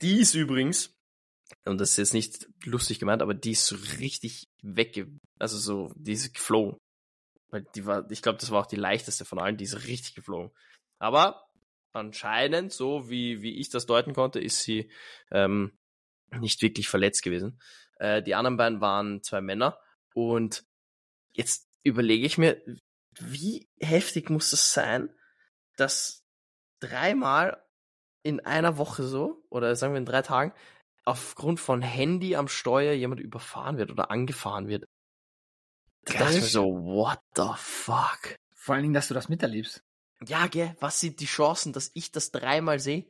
Die 0.00 0.20
ist 0.20 0.34
übrigens, 0.34 0.94
und 1.64 1.78
das 1.80 1.90
ist 1.92 1.96
jetzt 1.98 2.14
nicht 2.14 2.48
lustig 2.64 2.98
gemeint, 2.98 3.22
aber 3.22 3.34
die 3.34 3.52
ist 3.52 3.66
so 3.66 3.76
richtig 3.98 4.44
wegge... 4.62 5.08
Also 5.38 5.58
so, 5.58 5.92
die 5.96 6.12
ist 6.12 6.34
geflogen. 6.34 6.78
Weil 7.50 7.64
die 7.74 7.84
war, 7.84 8.10
ich 8.10 8.22
glaube, 8.22 8.38
das 8.38 8.50
war 8.50 8.62
auch 8.62 8.66
die 8.66 8.76
leichteste 8.76 9.24
von 9.24 9.38
allen, 9.38 9.56
die 9.56 9.64
ist 9.64 9.86
richtig 9.86 10.14
geflogen. 10.14 10.52
Aber 10.98 11.44
anscheinend, 11.92 12.72
so 12.72 13.10
wie, 13.10 13.42
wie 13.42 13.58
ich 13.58 13.68
das 13.70 13.86
deuten 13.86 14.14
konnte, 14.14 14.40
ist 14.40 14.62
sie 14.62 14.90
ähm, 15.30 15.76
nicht 16.30 16.62
wirklich 16.62 16.88
verletzt 16.88 17.22
gewesen. 17.22 17.60
Äh, 17.98 18.22
die 18.22 18.34
anderen 18.34 18.56
beiden 18.56 18.80
waren 18.80 19.22
zwei 19.22 19.40
Männer. 19.40 19.78
Und 20.14 20.64
jetzt 21.32 21.68
überlege 21.82 22.26
ich 22.26 22.38
mir, 22.38 22.62
wie 23.20 23.68
heftig 23.80 24.30
muss 24.30 24.50
das 24.50 24.72
sein, 24.72 25.14
dass 25.76 26.21
dreimal 26.82 27.62
in 28.22 28.40
einer 28.40 28.78
Woche 28.78 29.02
so, 29.04 29.44
oder 29.50 29.74
sagen 29.76 29.94
wir 29.94 29.98
in 29.98 30.06
drei 30.06 30.22
Tagen, 30.22 30.52
aufgrund 31.04 31.60
von 31.60 31.82
Handy 31.82 32.36
am 32.36 32.48
Steuer 32.48 32.92
jemand 32.92 33.20
überfahren 33.20 33.78
wird 33.78 33.90
oder 33.90 34.10
angefahren 34.10 34.68
wird. 34.68 34.84
Da 36.04 36.14
dachte 36.14 36.36
ich 36.36 36.42
mir 36.42 36.48
so, 36.48 36.64
what 36.64 37.20
the 37.36 37.50
fuck? 37.56 38.36
Vor 38.54 38.74
allen 38.74 38.82
Dingen, 38.82 38.94
dass 38.94 39.08
du 39.08 39.14
das 39.14 39.28
miterlebst. 39.28 39.82
Ja, 40.26 40.46
gell, 40.46 40.76
was 40.80 41.00
sind 41.00 41.20
die 41.20 41.26
Chancen, 41.26 41.72
dass 41.72 41.90
ich 41.94 42.12
das 42.12 42.30
dreimal 42.30 42.78
sehe? 42.78 43.06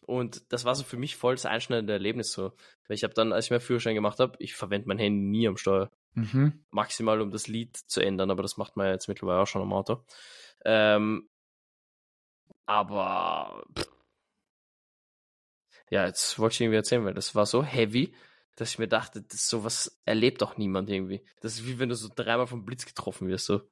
Und 0.00 0.52
das 0.52 0.64
war 0.64 0.74
so 0.74 0.84
für 0.84 0.96
mich 0.96 1.16
voll 1.16 1.34
das 1.34 1.46
einschneidende 1.46 1.92
Erlebnis 1.92 2.32
so. 2.32 2.52
Weil 2.86 2.94
ich 2.94 3.04
habe 3.04 3.14
dann, 3.14 3.32
als 3.32 3.46
ich 3.46 3.50
meinen 3.50 3.60
Führerschein 3.60 3.94
gemacht 3.94 4.20
habe, 4.20 4.36
ich 4.38 4.54
verwende 4.54 4.88
mein 4.88 4.98
Handy 4.98 5.38
nie 5.38 5.48
am 5.48 5.56
Steuer. 5.56 5.90
Mhm. 6.14 6.64
Maximal, 6.70 7.20
um 7.20 7.30
das 7.30 7.48
Lied 7.48 7.76
zu 7.76 8.00
ändern, 8.00 8.30
aber 8.30 8.42
das 8.42 8.56
macht 8.56 8.76
man 8.76 8.86
ja 8.86 8.92
jetzt 8.92 9.08
mittlerweile 9.08 9.40
auch 9.40 9.46
schon 9.46 9.62
am 9.62 9.72
Auto. 9.72 10.04
Ähm, 10.64 11.28
aber 12.66 13.64
pff. 13.76 13.88
ja, 15.90 16.06
jetzt 16.06 16.38
wollte 16.38 16.54
ich 16.54 16.60
irgendwie 16.60 16.76
erzählen, 16.76 17.04
weil 17.04 17.14
das 17.14 17.34
war 17.34 17.46
so 17.46 17.62
heavy, 17.62 18.14
dass 18.56 18.70
ich 18.70 18.78
mir 18.78 18.88
dachte, 18.88 19.22
das 19.22 19.48
sowas 19.48 20.00
erlebt 20.04 20.42
doch 20.42 20.56
niemand 20.56 20.90
irgendwie. 20.90 21.24
Das 21.40 21.54
ist 21.54 21.66
wie 21.66 21.78
wenn 21.78 21.88
du 21.88 21.94
so 21.94 22.08
dreimal 22.14 22.46
vom 22.46 22.64
Blitz 22.64 22.84
getroffen 22.86 23.28
wirst, 23.28 23.46
so. 23.46 23.62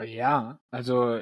Ja, 0.00 0.60
also 0.70 1.20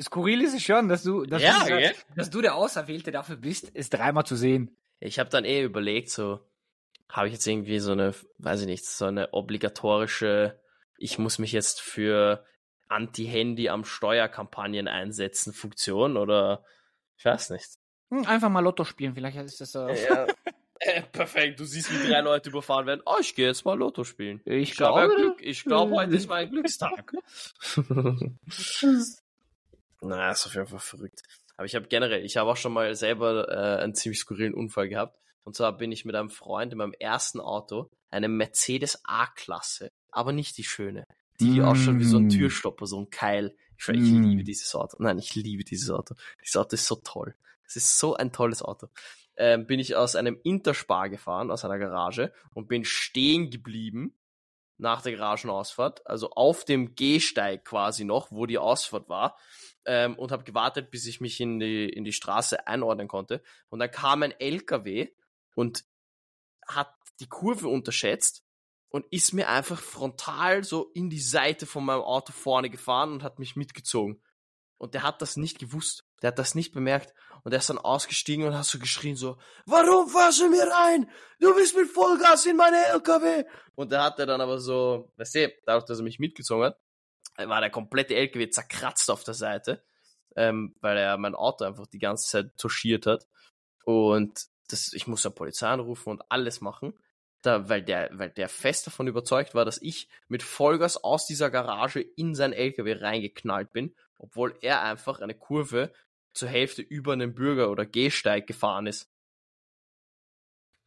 skurril 0.00 0.42
ist 0.42 0.54
es 0.54 0.62
schon, 0.62 0.88
dass 0.88 1.02
du, 1.02 1.24
dass, 1.24 1.42
Ja, 1.42 1.60
du, 1.60 1.66
gell? 1.68 1.94
dass 2.16 2.30
du 2.30 2.40
der 2.40 2.54
Auserwählte 2.56 3.10
dafür 3.12 3.36
bist, 3.36 3.70
es 3.74 3.88
dreimal 3.90 4.26
zu 4.26 4.36
sehen. 4.36 4.76
Ich 5.00 5.18
habe 5.18 5.30
dann 5.30 5.44
eh 5.44 5.62
überlegt, 5.62 6.10
so 6.10 6.40
habe 7.08 7.28
ich 7.28 7.34
jetzt 7.34 7.46
irgendwie 7.46 7.78
so 7.78 7.92
eine, 7.92 8.14
weiß 8.38 8.62
ich 8.62 8.66
nicht, 8.66 8.84
so 8.84 9.04
eine 9.06 9.32
obligatorische, 9.32 10.60
ich 10.98 11.18
muss 11.18 11.38
mich 11.38 11.52
jetzt 11.52 11.80
für 11.80 12.44
Anti-Handy 12.88 13.68
am 13.68 13.84
Steuerkampagnen 13.84 14.88
einsetzen 14.88 15.52
Funktion 15.52 16.16
oder 16.16 16.64
ich 17.16 17.24
weiß 17.24 17.50
nicht. 17.50 17.78
Hm, 18.10 18.26
einfach 18.26 18.48
mal 18.48 18.60
Lotto 18.60 18.84
spielen, 18.84 19.14
vielleicht 19.14 19.36
ist 19.36 19.60
das 19.60 19.72
so. 19.72 19.88
Ja. 19.88 20.26
Äh, 20.80 21.02
perfekt, 21.02 21.58
du 21.58 21.64
siehst, 21.64 21.90
wie 21.90 22.08
drei 22.08 22.20
Leute 22.20 22.50
überfahren 22.50 22.86
werden. 22.86 23.02
Oh, 23.04 23.16
ich 23.20 23.34
gehe 23.34 23.48
jetzt 23.48 23.64
mal 23.64 23.76
Lotto 23.76 24.04
spielen. 24.04 24.40
Ich 24.44 24.70
Ich 24.70 24.76
glaube, 24.76 25.12
Glück. 25.12 25.42
Ich 25.42 25.64
glaube, 25.64 25.92
heute 25.96 26.14
ist 26.14 26.28
mein 26.28 26.48
Glückstag. 26.52 27.12
Na, 30.00 30.30
ist 30.30 30.46
auf 30.46 30.54
jeden 30.54 30.68
Fall 30.68 30.78
verrückt. 30.78 31.22
Aber 31.56 31.66
ich 31.66 31.74
habe 31.74 31.88
generell, 31.88 32.24
ich 32.24 32.36
habe 32.36 32.48
auch 32.48 32.56
schon 32.56 32.72
mal 32.72 32.94
selber 32.94 33.48
äh, 33.48 33.82
einen 33.82 33.94
ziemlich 33.94 34.20
skurrilen 34.20 34.54
Unfall 34.54 34.88
gehabt. 34.88 35.18
Und 35.42 35.56
zwar 35.56 35.76
bin 35.76 35.90
ich 35.90 36.04
mit 36.04 36.14
einem 36.14 36.30
Freund 36.30 36.72
in 36.72 36.78
meinem 36.78 36.92
ersten 36.92 37.40
Auto, 37.40 37.90
eine 38.10 38.28
Mercedes 38.28 39.00
A-Klasse, 39.04 39.90
aber 40.12 40.32
nicht 40.32 40.56
die 40.58 40.64
schöne. 40.64 41.04
Die 41.40 41.60
Mm. 41.60 41.64
ausschaut 41.64 41.98
wie 41.98 42.04
so 42.04 42.18
ein 42.18 42.28
Türstopper, 42.28 42.86
so 42.86 43.00
ein 43.00 43.10
Keil. 43.10 43.54
Ich, 43.76 43.84
schwör, 43.84 43.94
ich 43.94 44.00
Mm. 44.10 44.22
liebe 44.22 44.44
dieses 44.44 44.74
Auto. 44.74 44.96
Nein, 45.00 45.18
ich 45.18 45.34
liebe 45.34 45.64
dieses 45.64 45.90
Auto. 45.90 46.14
Dieses 46.42 46.56
Auto 46.56 46.74
ist 46.74 46.86
so 46.86 46.96
toll. 46.96 47.34
Es 47.64 47.76
ist 47.76 47.98
so 47.98 48.14
ein 48.16 48.32
tolles 48.32 48.62
Auto. 48.62 48.88
Ähm, 49.36 49.66
bin 49.66 49.78
ich 49.78 49.94
aus 49.94 50.16
einem 50.16 50.40
Interspar 50.42 51.08
gefahren, 51.08 51.50
aus 51.50 51.64
einer 51.64 51.78
Garage 51.78 52.32
und 52.54 52.66
bin 52.68 52.84
stehen 52.84 53.50
geblieben 53.50 54.14
nach 54.78 55.02
der 55.02 55.12
Garagenausfahrt, 55.12 56.06
also 56.06 56.30
auf 56.30 56.64
dem 56.64 56.94
Gehsteig 56.94 57.64
quasi 57.64 58.04
noch, 58.04 58.30
wo 58.32 58.46
die 58.46 58.58
Ausfahrt 58.58 59.08
war, 59.08 59.36
ähm, 59.84 60.16
und 60.16 60.32
habe 60.32 60.44
gewartet, 60.44 60.90
bis 60.90 61.06
ich 61.06 61.20
mich 61.20 61.40
in 61.40 61.58
die, 61.60 61.88
in 61.88 62.04
die 62.04 62.12
Straße 62.12 62.66
einordnen 62.66 63.08
konnte. 63.08 63.42
Und 63.68 63.80
dann 63.80 63.90
kam 63.90 64.22
ein 64.22 64.32
LKW 64.32 65.08
und 65.54 65.84
hat 66.66 66.94
die 67.20 67.28
Kurve 67.28 67.68
unterschätzt 67.68 68.44
und 68.90 69.06
ist 69.10 69.34
mir 69.34 69.48
einfach 69.48 69.80
frontal 69.80 70.64
so 70.64 70.90
in 70.94 71.10
die 71.10 71.20
Seite 71.20 71.66
von 71.66 71.84
meinem 71.84 72.02
Auto 72.02 72.32
vorne 72.32 72.70
gefahren 72.70 73.12
und 73.12 73.22
hat 73.22 73.38
mich 73.38 73.56
mitgezogen. 73.56 74.22
Und 74.78 74.94
der 74.94 75.02
hat 75.02 75.20
das 75.20 75.36
nicht 75.36 75.58
gewusst. 75.58 76.04
Der 76.22 76.28
hat 76.28 76.38
das 76.38 76.54
nicht 76.54 76.72
bemerkt. 76.72 77.12
Und 77.44 77.52
er 77.52 77.58
ist 77.58 77.70
dann 77.70 77.78
ausgestiegen 77.78 78.46
und 78.46 78.56
hat 78.56 78.64
so 78.64 78.78
geschrien 78.78 79.16
so, 79.16 79.38
warum 79.66 80.08
fahrst 80.08 80.40
du 80.40 80.48
mir 80.48 80.66
rein? 80.66 81.10
Du 81.40 81.54
bist 81.54 81.76
mit 81.76 81.88
Vollgas 81.88 82.46
in 82.46 82.56
meine 82.56 82.76
LKW. 82.86 83.44
Und 83.74 83.92
da 83.92 84.04
hat 84.04 84.18
er 84.18 84.26
dann 84.26 84.40
aber 84.40 84.58
so, 84.58 85.12
weißt 85.16 85.34
du, 85.34 85.54
dadurch, 85.64 85.84
dass 85.84 85.98
er 85.98 86.04
mich 86.04 86.18
mitgezogen 86.18 86.66
hat, 86.66 86.80
war 87.36 87.60
der 87.60 87.70
komplette 87.70 88.14
LKW 88.16 88.50
zerkratzt 88.50 89.10
auf 89.10 89.22
der 89.22 89.34
Seite, 89.34 89.84
ähm, 90.34 90.74
weil 90.80 90.96
er 90.96 91.16
mein 91.18 91.34
Auto 91.34 91.64
einfach 91.64 91.86
die 91.86 92.00
ganze 92.00 92.28
Zeit 92.28 92.56
touchiert 92.56 93.06
hat. 93.06 93.26
Und 93.84 94.46
das, 94.68 94.92
ich 94.92 95.06
musste 95.06 95.30
Polizei 95.30 95.68
anrufen 95.68 96.10
und 96.10 96.22
alles 96.30 96.60
machen, 96.60 96.98
da, 97.42 97.68
weil, 97.68 97.82
der, 97.82 98.10
weil 98.12 98.30
der 98.30 98.48
fest 98.48 98.86
davon 98.86 99.06
überzeugt 99.06 99.54
war, 99.54 99.64
dass 99.64 99.80
ich 99.80 100.08
mit 100.28 100.42
Vollgas 100.42 100.96
aus 100.96 101.26
dieser 101.26 101.50
Garage 101.50 102.00
in 102.00 102.34
sein 102.34 102.52
LKW 102.52 102.94
reingeknallt 102.94 103.72
bin, 103.72 103.94
obwohl 104.18 104.56
er 104.60 104.82
einfach 104.82 105.20
eine 105.20 105.34
Kurve 105.34 105.92
zur 106.32 106.48
Hälfte 106.48 106.82
über 106.82 107.12
einen 107.12 107.34
Bürger- 107.34 107.70
oder 107.70 107.86
Gehsteig 107.86 108.46
gefahren 108.46 108.86
ist. 108.86 109.10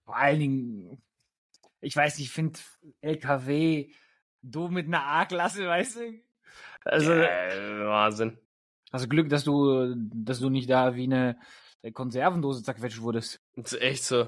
Vor 0.06 0.16
allen 0.16 0.40
Dingen, 0.40 1.04
ich 1.80 1.96
weiß 1.96 2.18
nicht, 2.18 2.28
ich 2.28 2.34
finde 2.34 2.60
LKW, 3.02 3.92
du 4.42 4.68
mit 4.68 4.88
einer 4.88 5.06
A-Klasse, 5.06 5.68
weißt 5.68 5.98
du? 5.98 6.22
Also, 6.84 7.14
äh, 7.14 7.86
Wahnsinn. 7.86 8.38
hast 8.92 9.06
du 9.06 9.10
Glück, 9.10 9.30
dass 9.30 9.44
du, 9.44 9.96
dass 9.96 10.40
du 10.40 10.50
nicht 10.50 10.70
da 10.70 10.96
wie 10.96 11.04
eine 11.04 11.40
Konservendose 11.94 12.64
zerquetscht 12.64 13.02
wurdest. 13.02 13.40
Das 13.56 13.74
ist 13.74 13.82
echt 13.82 14.04
so. 14.04 14.28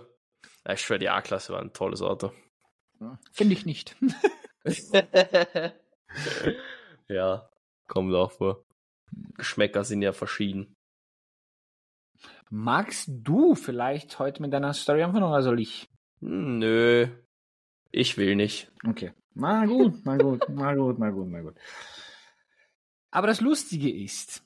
Ich 0.70 0.82
schwöre, 0.82 1.00
die 1.00 1.10
A-Klasse 1.10 1.54
war 1.54 1.62
ein 1.62 1.74
tolles 1.74 2.02
Auto. 2.02 2.32
Finde 3.32 3.54
ich 3.54 3.66
nicht. 3.66 3.96
ja, 7.08 7.50
kommt 7.88 8.14
auch 8.14 8.32
vor. 8.32 8.64
Geschmäcker 9.38 9.84
sind 9.84 10.02
ja 10.02 10.14
verschieden. 10.14 10.76
Magst 12.50 13.10
du 13.10 13.56
vielleicht 13.56 14.20
heute 14.20 14.42
mit 14.42 14.54
deiner 14.54 14.74
Story 14.74 15.04
anfangen 15.04 15.24
oder 15.24 15.42
soll 15.42 15.60
ich? 15.60 15.90
Hm, 16.20 16.60
Nö, 16.60 17.08
ich 17.92 18.18
will 18.18 18.36
nicht. 18.36 18.72
Okay. 18.88 19.14
Na 19.34 19.66
gut, 19.66 20.06
na 20.06 20.18
gut, 20.18 20.46
na 20.50 20.76
gut, 20.76 21.00
na 21.00 21.10
gut, 21.10 21.28
na 21.28 21.42
gut. 21.42 21.56
Aber 23.12 23.28
das 23.28 23.42
Lustige 23.42 23.92
ist, 23.92 24.44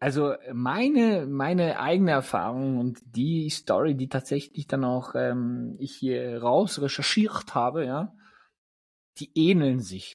also 0.00 0.34
meine, 0.52 1.26
meine 1.26 1.80
eigene 1.80 2.10
Erfahrung 2.10 2.78
und 2.78 3.00
die 3.04 3.48
Story, 3.50 3.94
die 3.94 4.08
tatsächlich 4.08 4.66
dann 4.66 4.84
auch 4.84 5.14
ähm, 5.14 5.76
ich 5.78 5.94
hier 5.96 6.42
raus 6.42 6.80
recherchiert 6.80 7.54
habe, 7.54 7.86
ja, 7.86 8.14
die 9.18 9.30
ähneln 9.34 9.80
sich. 9.80 10.14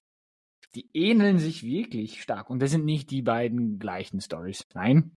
Die 0.76 0.90
ähneln 0.94 1.40
sich 1.40 1.64
wirklich 1.64 2.22
stark. 2.22 2.50
Und 2.50 2.62
das 2.62 2.72
sind 2.72 2.86
nicht 2.86 3.10
die 3.10 3.24
beiden 3.24 3.80
gleichen 3.80 4.22
Stories. 4.22 4.64
Nein, 4.76 5.16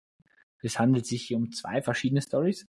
es 0.63 0.79
handelt 0.79 1.07
sich 1.07 1.25
hier 1.25 1.39
um 1.39 1.51
zwei 1.51 1.83
verschiedene 1.83 2.23
Stories. 2.23 2.67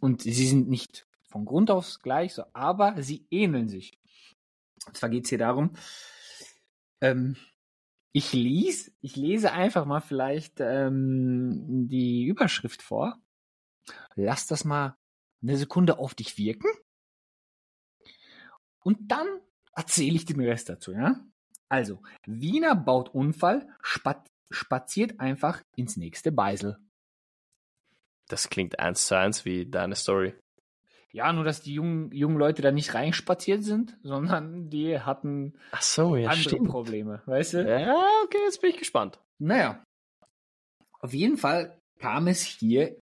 Und 0.00 0.22
sie 0.22 0.32
sind 0.32 0.68
nicht 0.68 1.06
von 1.28 1.44
Grund 1.44 1.70
aus 1.70 2.00
gleich, 2.00 2.34
so, 2.34 2.44
aber 2.52 3.00
sie 3.02 3.26
ähneln 3.30 3.68
sich. 3.68 3.98
Und 4.86 4.96
zwar 4.96 5.10
geht's 5.10 5.28
hier 5.28 5.38
darum, 5.38 5.76
ähm, 7.00 7.36
ich 8.16 8.32
lies, 8.32 8.96
ich 9.02 9.14
lese 9.16 9.52
einfach 9.52 9.84
mal 9.84 10.00
vielleicht 10.00 10.60
ähm, 10.60 11.86
die 11.86 12.24
Überschrift 12.24 12.80
vor. 12.80 13.20
Lass 14.14 14.46
das 14.46 14.64
mal 14.64 14.96
eine 15.42 15.58
Sekunde 15.58 15.98
auf 15.98 16.14
dich 16.14 16.38
wirken. 16.38 16.70
Und 18.82 19.12
dann 19.12 19.26
erzähle 19.74 20.16
ich 20.16 20.24
den 20.24 20.40
Rest 20.40 20.70
dazu, 20.70 20.92
ja? 20.92 21.20
Also, 21.68 22.02
Wiener 22.24 22.74
baut 22.74 23.10
Unfall, 23.10 23.68
spat 23.82 24.26
spaziert 24.50 25.20
einfach 25.20 25.62
ins 25.76 25.98
nächste 25.98 26.32
Beisel. 26.32 26.78
Das 28.28 28.48
klingt 28.48 28.78
eins 28.78 29.08
zu 29.08 29.18
eins 29.18 29.44
wie 29.44 29.68
deine 29.68 29.94
Story. 29.94 30.34
Ja, 31.16 31.32
nur 31.32 31.44
dass 31.44 31.62
die 31.62 31.72
jungen, 31.72 32.12
jungen 32.12 32.36
Leute 32.36 32.60
da 32.60 32.70
nicht 32.70 32.92
reinspaziert 32.92 33.64
sind, 33.64 33.96
sondern 34.02 34.68
die 34.68 35.00
hatten 35.00 35.54
Ach 35.70 35.80
so, 35.80 36.14
ja, 36.14 36.28
andere 36.28 36.42
stimmt. 36.42 36.68
Probleme, 36.68 37.22
weißt 37.24 37.54
du? 37.54 37.66
Ja, 37.66 37.96
okay, 38.24 38.36
jetzt 38.44 38.60
bin 38.60 38.68
ich 38.68 38.76
gespannt. 38.76 39.18
Naja. 39.38 39.82
Auf 41.00 41.14
jeden 41.14 41.38
Fall 41.38 41.80
kam 42.00 42.26
es 42.26 42.42
hier. 42.42 43.00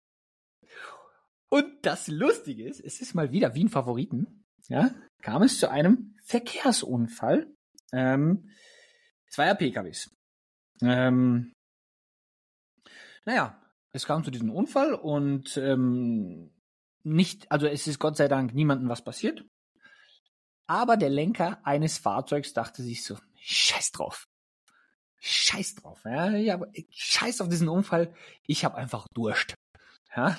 Und 1.49 1.67
das 1.83 2.07
Lustige 2.07 2.69
ist, 2.69 2.81
es 2.81 3.01
ist 3.01 3.15
mal 3.15 3.33
wieder 3.33 3.57
wie 3.57 3.65
ein 3.65 3.71
Favoriten. 3.71 4.45
Ja, 4.69 4.95
kam 5.21 5.43
es 5.43 5.59
zu 5.59 5.69
einem 5.69 6.15
Verkehrsunfall. 6.23 7.53
Ähm, 7.93 8.53
zweier 9.31 9.57
PKWs. 9.57 10.15
Ähm, 10.81 11.53
naja, 13.25 13.61
es 13.91 14.07
kam 14.07 14.23
zu 14.23 14.31
diesem 14.31 14.53
Unfall 14.53 14.95
und 14.95 15.57
ähm, 15.57 16.53
nicht, 17.07 17.51
also 17.53 17.67
es 17.67 17.87
ist 17.87 17.99
Gott 17.99 18.17
sei 18.17 18.29
Dank 18.29 18.53
niemandem 18.53 18.89
was 18.89 19.05
passiert. 19.05 19.45
Aber 20.67 20.97
der 20.97 21.11
Lenker 21.11 21.61
eines 21.65 21.99
Fahrzeugs 21.99 22.53
dachte 22.53 22.83
sich 22.83 23.05
so, 23.05 23.17
scheiß 23.37 23.93
drauf. 23.93 24.27
Scheiß 25.21 25.77
drauf, 25.77 26.03
ja, 26.05 26.31
ja, 26.31 26.61
scheiß 26.91 27.41
auf 27.41 27.49
diesen 27.49 27.69
Unfall. 27.69 28.13
Ich 28.47 28.65
habe 28.65 28.77
einfach 28.77 29.07
Durst. 29.15 29.55
Ja. 30.15 30.37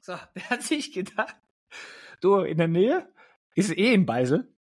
So, 0.00 0.14
der 0.34 0.50
hat 0.50 0.62
sich 0.62 0.92
gedacht, 0.92 1.36
du, 2.20 2.40
in 2.40 2.58
der 2.58 2.68
Nähe 2.68 3.08
ist 3.54 3.76
eh 3.76 3.92
in 3.92 4.06
Beisel 4.06 4.54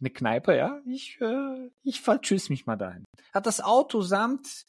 eine 0.00 0.10
Kneipe, 0.10 0.56
ja. 0.56 0.80
Ich, 0.86 1.20
äh, 1.20 1.70
ich 1.82 2.00
vertschüss 2.00 2.48
mich 2.50 2.66
mal 2.66 2.76
dahin. 2.76 3.04
Hat 3.34 3.46
das 3.46 3.60
Auto 3.60 4.00
samt 4.00 4.64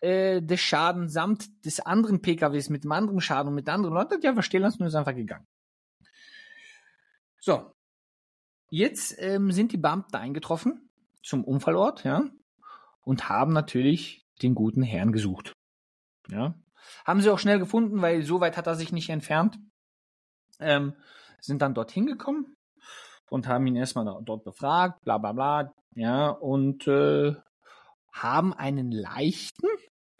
äh, 0.00 0.42
des 0.42 0.60
Schaden, 0.60 1.08
samt 1.08 1.64
des 1.64 1.80
anderen 1.80 2.22
PKWs 2.22 2.68
mit 2.70 2.84
dem 2.84 2.92
anderen 2.92 3.20
Schaden 3.20 3.48
und 3.48 3.54
mit 3.54 3.68
anderen 3.68 3.94
Leuten, 3.94 4.20
ja, 4.22 4.34
wir 4.34 4.42
stehen 4.42 4.62
lassen 4.62 4.82
und 4.82 4.88
ist 4.88 4.94
einfach 4.94 5.14
gegangen. 5.14 5.46
So. 7.42 7.74
Jetzt 8.70 9.16
ähm, 9.18 9.50
sind 9.50 9.72
die 9.72 9.76
Beamten 9.76 10.16
eingetroffen 10.16 10.88
zum 11.22 11.44
Unfallort, 11.44 12.04
ja, 12.04 12.24
und 13.02 13.28
haben 13.28 13.52
natürlich 13.52 14.24
den 14.40 14.54
guten 14.54 14.82
Herrn 14.82 15.12
gesucht. 15.12 15.52
Ja. 16.28 16.54
Haben 17.04 17.20
sie 17.20 17.30
auch 17.30 17.38
schnell 17.38 17.58
gefunden, 17.58 18.00
weil 18.00 18.22
so 18.22 18.40
weit 18.40 18.56
hat 18.56 18.66
er 18.66 18.76
sich 18.76 18.92
nicht 18.92 19.10
entfernt. 19.10 19.58
Ähm, 20.58 20.94
sind 21.40 21.60
dann 21.60 21.74
dorthin 21.74 22.06
gekommen 22.06 22.56
und 23.28 23.48
haben 23.48 23.66
ihn 23.66 23.76
erstmal 23.76 24.04
dort 24.22 24.44
befragt, 24.44 25.02
bla 25.02 25.18
bla 25.18 25.32
bla, 25.32 25.74
ja, 25.94 26.28
und 26.28 26.86
äh, 26.86 27.34
haben 28.12 28.54
einen 28.54 28.92
leichten 28.92 29.68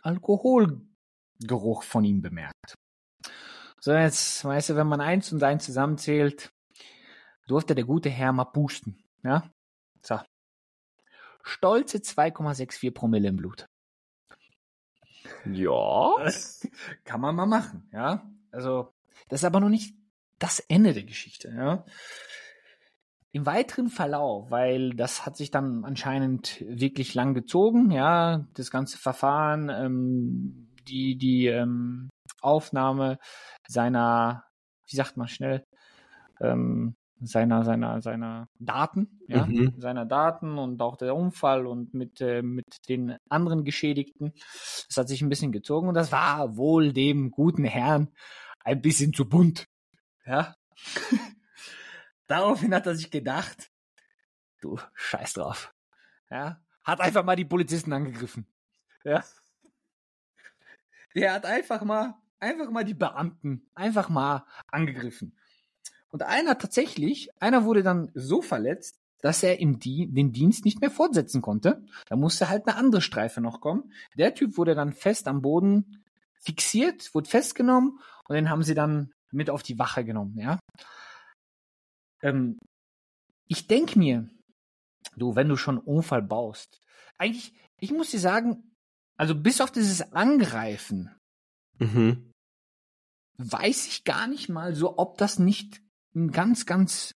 Alkoholgeruch 0.02 1.84
von 1.84 2.04
ihm 2.04 2.20
bemerkt. 2.20 2.74
So, 3.78 3.92
jetzt, 3.92 4.44
weißt 4.44 4.70
du, 4.70 4.76
wenn 4.76 4.88
man 4.88 5.00
eins 5.00 5.32
und 5.32 5.42
eins 5.42 5.64
zusammenzählt, 5.64 6.51
durfte 7.46 7.74
der 7.74 7.84
gute 7.84 8.10
Herr 8.10 8.32
mal 8.32 8.44
pusten, 8.44 9.02
ja. 9.22 9.50
So. 10.02 10.20
Stolze 11.42 11.98
2,64 11.98 12.92
Promille 12.92 13.28
im 13.28 13.36
Blut. 13.36 13.66
Ja. 15.44 16.16
Kann 17.04 17.20
man 17.20 17.34
mal 17.34 17.46
machen, 17.46 17.88
ja. 17.92 18.30
Also, 18.50 18.92
das 19.28 19.40
ist 19.40 19.44
aber 19.44 19.60
noch 19.60 19.68
nicht 19.68 19.94
das 20.38 20.60
Ende 20.60 20.92
der 20.92 21.04
Geschichte, 21.04 21.52
ja. 21.56 21.84
Im 23.34 23.46
weiteren 23.46 23.88
Verlauf, 23.88 24.50
weil 24.50 24.94
das 24.94 25.24
hat 25.24 25.38
sich 25.38 25.50
dann 25.50 25.84
anscheinend 25.84 26.60
wirklich 26.60 27.14
lang 27.14 27.32
gezogen, 27.32 27.90
ja, 27.90 28.46
das 28.54 28.70
ganze 28.70 28.98
Verfahren, 28.98 29.70
ähm, 29.70 30.68
die, 30.86 31.16
die 31.16 31.46
ähm, 31.46 32.10
Aufnahme 32.42 33.18
seiner, 33.66 34.44
wie 34.86 34.96
sagt 34.96 35.16
man 35.16 35.28
schnell, 35.28 35.64
ähm, 36.40 36.94
seiner, 37.24 37.64
seiner, 37.64 38.00
seiner 38.02 38.48
Daten, 38.58 39.20
ja, 39.28 39.46
Mhm. 39.46 39.74
seiner 39.78 40.04
Daten 40.06 40.58
und 40.58 40.80
auch 40.82 40.96
der 40.96 41.14
Unfall 41.14 41.66
und 41.66 41.94
mit, 41.94 42.20
äh, 42.20 42.42
mit 42.42 42.88
den 42.88 43.16
anderen 43.28 43.64
Geschädigten. 43.64 44.32
Das 44.88 44.96
hat 44.96 45.08
sich 45.08 45.22
ein 45.22 45.28
bisschen 45.28 45.52
gezogen 45.52 45.88
und 45.88 45.94
das 45.94 46.12
war 46.12 46.56
wohl 46.56 46.92
dem 46.92 47.30
guten 47.30 47.64
Herrn 47.64 48.08
ein 48.64 48.80
bisschen 48.82 49.12
zu 49.12 49.28
bunt. 49.28 49.66
Ja. 50.26 50.54
Daraufhin 52.26 52.74
hat 52.74 52.86
er 52.86 52.94
sich 52.94 53.10
gedacht, 53.10 53.70
du 54.60 54.78
scheiß 54.94 55.34
drauf. 55.34 55.72
Ja. 56.30 56.60
Hat 56.84 57.00
einfach 57.00 57.24
mal 57.24 57.36
die 57.36 57.44
Polizisten 57.44 57.92
angegriffen. 57.92 58.46
Ja. 59.04 59.22
Der 61.14 61.34
hat 61.34 61.44
einfach 61.44 61.82
mal, 61.82 62.14
einfach 62.40 62.70
mal 62.70 62.84
die 62.84 62.94
Beamten, 62.94 63.68
einfach 63.74 64.08
mal 64.08 64.46
angegriffen. 64.68 65.36
Und 66.12 66.22
einer 66.22 66.58
tatsächlich, 66.58 67.30
einer 67.40 67.64
wurde 67.64 67.82
dann 67.82 68.10
so 68.14 68.42
verletzt, 68.42 68.96
dass 69.22 69.42
er 69.42 69.60
im 69.60 69.78
Di 69.78 70.08
den 70.08 70.32
Dienst 70.32 70.64
nicht 70.64 70.80
mehr 70.80 70.90
fortsetzen 70.90 71.42
konnte. 71.42 71.84
Da 72.08 72.16
musste 72.16 72.48
halt 72.48 72.66
eine 72.66 72.76
andere 72.76 73.00
Streife 73.00 73.40
noch 73.40 73.60
kommen. 73.60 73.92
Der 74.16 74.34
Typ 74.34 74.58
wurde 74.58 74.74
dann 74.74 74.92
fest 74.92 75.28
am 75.28 75.42
Boden 75.42 76.04
fixiert, 76.40 77.14
wurde 77.14 77.30
festgenommen 77.30 77.98
und 78.28 78.34
den 78.34 78.50
haben 78.50 78.62
sie 78.62 78.74
dann 78.74 79.12
mit 79.30 79.48
auf 79.48 79.62
die 79.62 79.78
Wache 79.78 80.04
genommen, 80.04 80.36
ja. 80.38 80.58
Ähm, 82.20 82.58
ich 83.48 83.66
denk 83.68 83.96
mir, 83.96 84.28
du, 85.16 85.36
wenn 85.36 85.48
du 85.48 85.56
schon 85.56 85.78
einen 85.78 85.86
Unfall 85.86 86.22
baust, 86.22 86.80
eigentlich, 87.16 87.54
ich 87.80 87.92
muss 87.92 88.10
dir 88.10 88.20
sagen, 88.20 88.72
also 89.16 89.34
bis 89.34 89.60
auf 89.60 89.70
dieses 89.70 90.12
Angreifen, 90.12 91.14
Mhm. 91.78 92.30
weiß 93.38 93.86
ich 93.86 94.04
gar 94.04 94.26
nicht 94.26 94.48
mal 94.48 94.74
so, 94.74 94.98
ob 94.98 95.18
das 95.18 95.38
nicht 95.38 95.82
ein 96.14 96.30
ganz, 96.30 96.66
ganz 96.66 97.14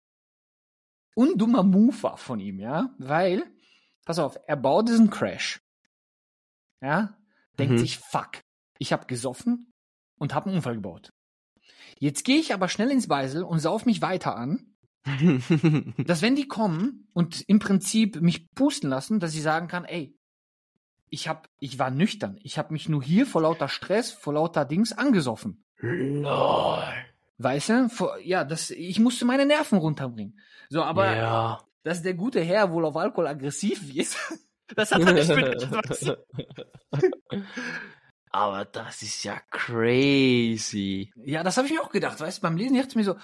undummer 1.14 1.62
Move 1.62 2.02
war 2.02 2.16
von 2.16 2.40
ihm, 2.40 2.60
ja? 2.60 2.94
Weil, 2.98 3.44
pass 4.04 4.18
auf, 4.18 4.38
er 4.46 4.56
baut 4.56 4.88
diesen 4.88 5.10
Crash. 5.10 5.60
Ja? 6.80 7.16
Denkt 7.58 7.74
Mhm. 7.74 7.78
sich, 7.78 7.98
fuck, 7.98 8.40
ich 8.78 8.92
hab 8.92 9.08
gesoffen 9.08 9.72
und 10.18 10.34
hab 10.34 10.46
einen 10.46 10.56
Unfall 10.56 10.74
gebaut. 10.74 11.10
Jetzt 11.98 12.24
gehe 12.24 12.38
ich 12.38 12.52
aber 12.52 12.68
schnell 12.68 12.90
ins 12.90 13.08
Beisel 13.08 13.42
und 13.42 13.60
sauf 13.60 13.86
mich 13.86 14.02
weiter 14.02 14.36
an, 14.36 14.76
dass 16.06 16.20
wenn 16.20 16.36
die 16.36 16.48
kommen 16.48 17.08
und 17.14 17.42
im 17.48 17.58
Prinzip 17.58 18.20
mich 18.20 18.50
pusten 18.54 18.90
lassen, 18.90 19.20
dass 19.20 19.34
ich 19.34 19.42
sagen 19.42 19.68
kann, 19.68 19.84
ey, 19.84 20.14
ich 21.08 21.28
hab, 21.28 21.48
ich 21.60 21.78
war 21.78 21.90
nüchtern. 21.90 22.36
Ich 22.42 22.58
hab 22.58 22.72
mich 22.72 22.88
nur 22.88 23.02
hier 23.02 23.26
vor 23.26 23.42
lauter 23.42 23.68
Stress, 23.68 24.10
vor 24.10 24.34
lauter 24.34 24.64
Dings 24.64 24.92
angesoffen. 24.92 25.64
Lol. 25.78 26.82
Weißt 27.38 27.68
du? 27.68 27.88
Ja, 28.22 28.44
das, 28.44 28.70
ich 28.70 28.98
musste 28.98 29.24
meine 29.24 29.46
Nerven 29.46 29.78
runterbringen. 29.78 30.38
So, 30.68 30.82
aber 30.82 31.16
ja. 31.16 31.60
dass 31.82 32.02
der 32.02 32.14
gute 32.14 32.40
Herr 32.40 32.72
wohl 32.72 32.84
auf 32.84 32.96
Alkohol 32.96 33.26
aggressiv 33.26 33.94
ist, 33.94 34.16
das 34.74 34.92
hat 34.92 35.02
er 35.02 35.12
nicht 35.12 35.28
du? 35.28 36.16
Aber 38.30 38.66
das 38.66 39.00
ist 39.00 39.24
ja 39.24 39.40
crazy. 39.50 41.10
Ja, 41.16 41.42
das 41.42 41.56
habe 41.56 41.68
ich 41.68 41.72
mir 41.72 41.80
auch 41.80 41.90
gedacht. 41.90 42.20
Weißt 42.20 42.38
du, 42.38 42.42
beim 42.42 42.58
Lesen 42.58 42.76
dachte 42.76 42.90
ich 42.90 42.96
mir 42.96 43.04
so, 43.04 43.16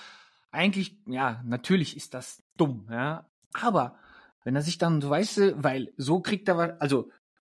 eigentlich, 0.50 0.96
ja, 1.06 1.42
natürlich 1.44 1.98
ist 1.98 2.14
das 2.14 2.42
dumm, 2.56 2.88
ja. 2.90 3.28
Aber 3.52 3.98
wenn 4.42 4.56
er 4.56 4.62
sich 4.62 4.78
dann, 4.78 5.02
so 5.02 5.10
weißt 5.10 5.36
du, 5.36 5.62
weil 5.62 5.92
so 5.98 6.20
kriegt 6.20 6.48
er, 6.48 6.80
also 6.80 7.10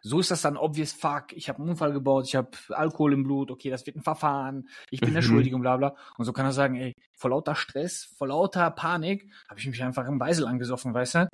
so 0.05 0.19
ist 0.19 0.29
das 0.31 0.41
dann 0.41 0.57
obvious 0.57 0.91
fuck, 0.91 1.31
ich 1.31 1.47
habe 1.47 1.59
einen 1.59 1.69
Unfall 1.69 1.93
gebaut, 1.93 2.25
ich 2.27 2.35
habe 2.35 2.49
Alkohol 2.69 3.13
im 3.13 3.23
Blut, 3.23 3.49
okay, 3.51 3.69
das 3.69 3.85
wird 3.85 3.95
ein 3.95 4.03
Verfahren, 4.03 4.67
ich 4.91 4.99
bin 4.99 5.13
der 5.13 5.23
Mhm. 5.23 5.27
Schuldige 5.27 5.55
und 5.55 5.61
bla 5.61 5.77
bla. 5.77 5.95
Und 6.17 6.25
so 6.25 6.33
kann 6.33 6.45
er 6.45 6.51
sagen, 6.51 6.75
ey, 6.75 6.93
vor 7.17 7.29
lauter 7.29 7.55
Stress, 7.55 8.03
vor 8.17 8.27
lauter 8.27 8.69
Panik, 8.71 9.31
habe 9.49 9.59
ich 9.59 9.65
mich 9.67 9.81
einfach 9.81 10.05
im 10.07 10.19
Beisel 10.19 10.45
angesoffen, 10.45 10.93
weißt 10.93 11.15
du? 11.15 11.27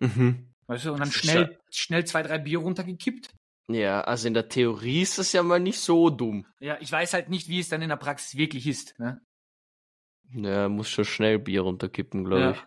Mhm. 0.00 0.48
Weißt 0.66 0.86
du, 0.86 0.92
und 0.92 1.00
dann 1.00 1.12
schnell, 1.12 1.58
schnell 1.70 2.06
zwei, 2.06 2.22
drei 2.22 2.38
Bier 2.38 2.60
runtergekippt. 2.60 3.28
Ja, 3.68 4.00
also 4.02 4.26
in 4.28 4.34
der 4.34 4.48
Theorie 4.48 5.02
ist 5.02 5.18
das 5.18 5.32
ja 5.32 5.42
mal 5.42 5.60
nicht 5.60 5.80
so 5.80 6.08
dumm. 6.10 6.46
Ja, 6.60 6.78
ich 6.80 6.90
weiß 6.90 7.12
halt 7.12 7.28
nicht, 7.28 7.48
wie 7.48 7.60
es 7.60 7.68
dann 7.68 7.82
in 7.82 7.90
der 7.90 7.96
Praxis 7.96 8.36
wirklich 8.36 8.66
ist, 8.66 8.98
ne? 8.98 9.20
Ja, 10.32 10.68
muss 10.68 10.88
schon 10.88 11.04
schnell 11.04 11.38
Bier 11.38 11.60
runterkippen, 11.60 12.24
glaube 12.24 12.40
Ja. 12.42 12.50
ich. 12.52 12.64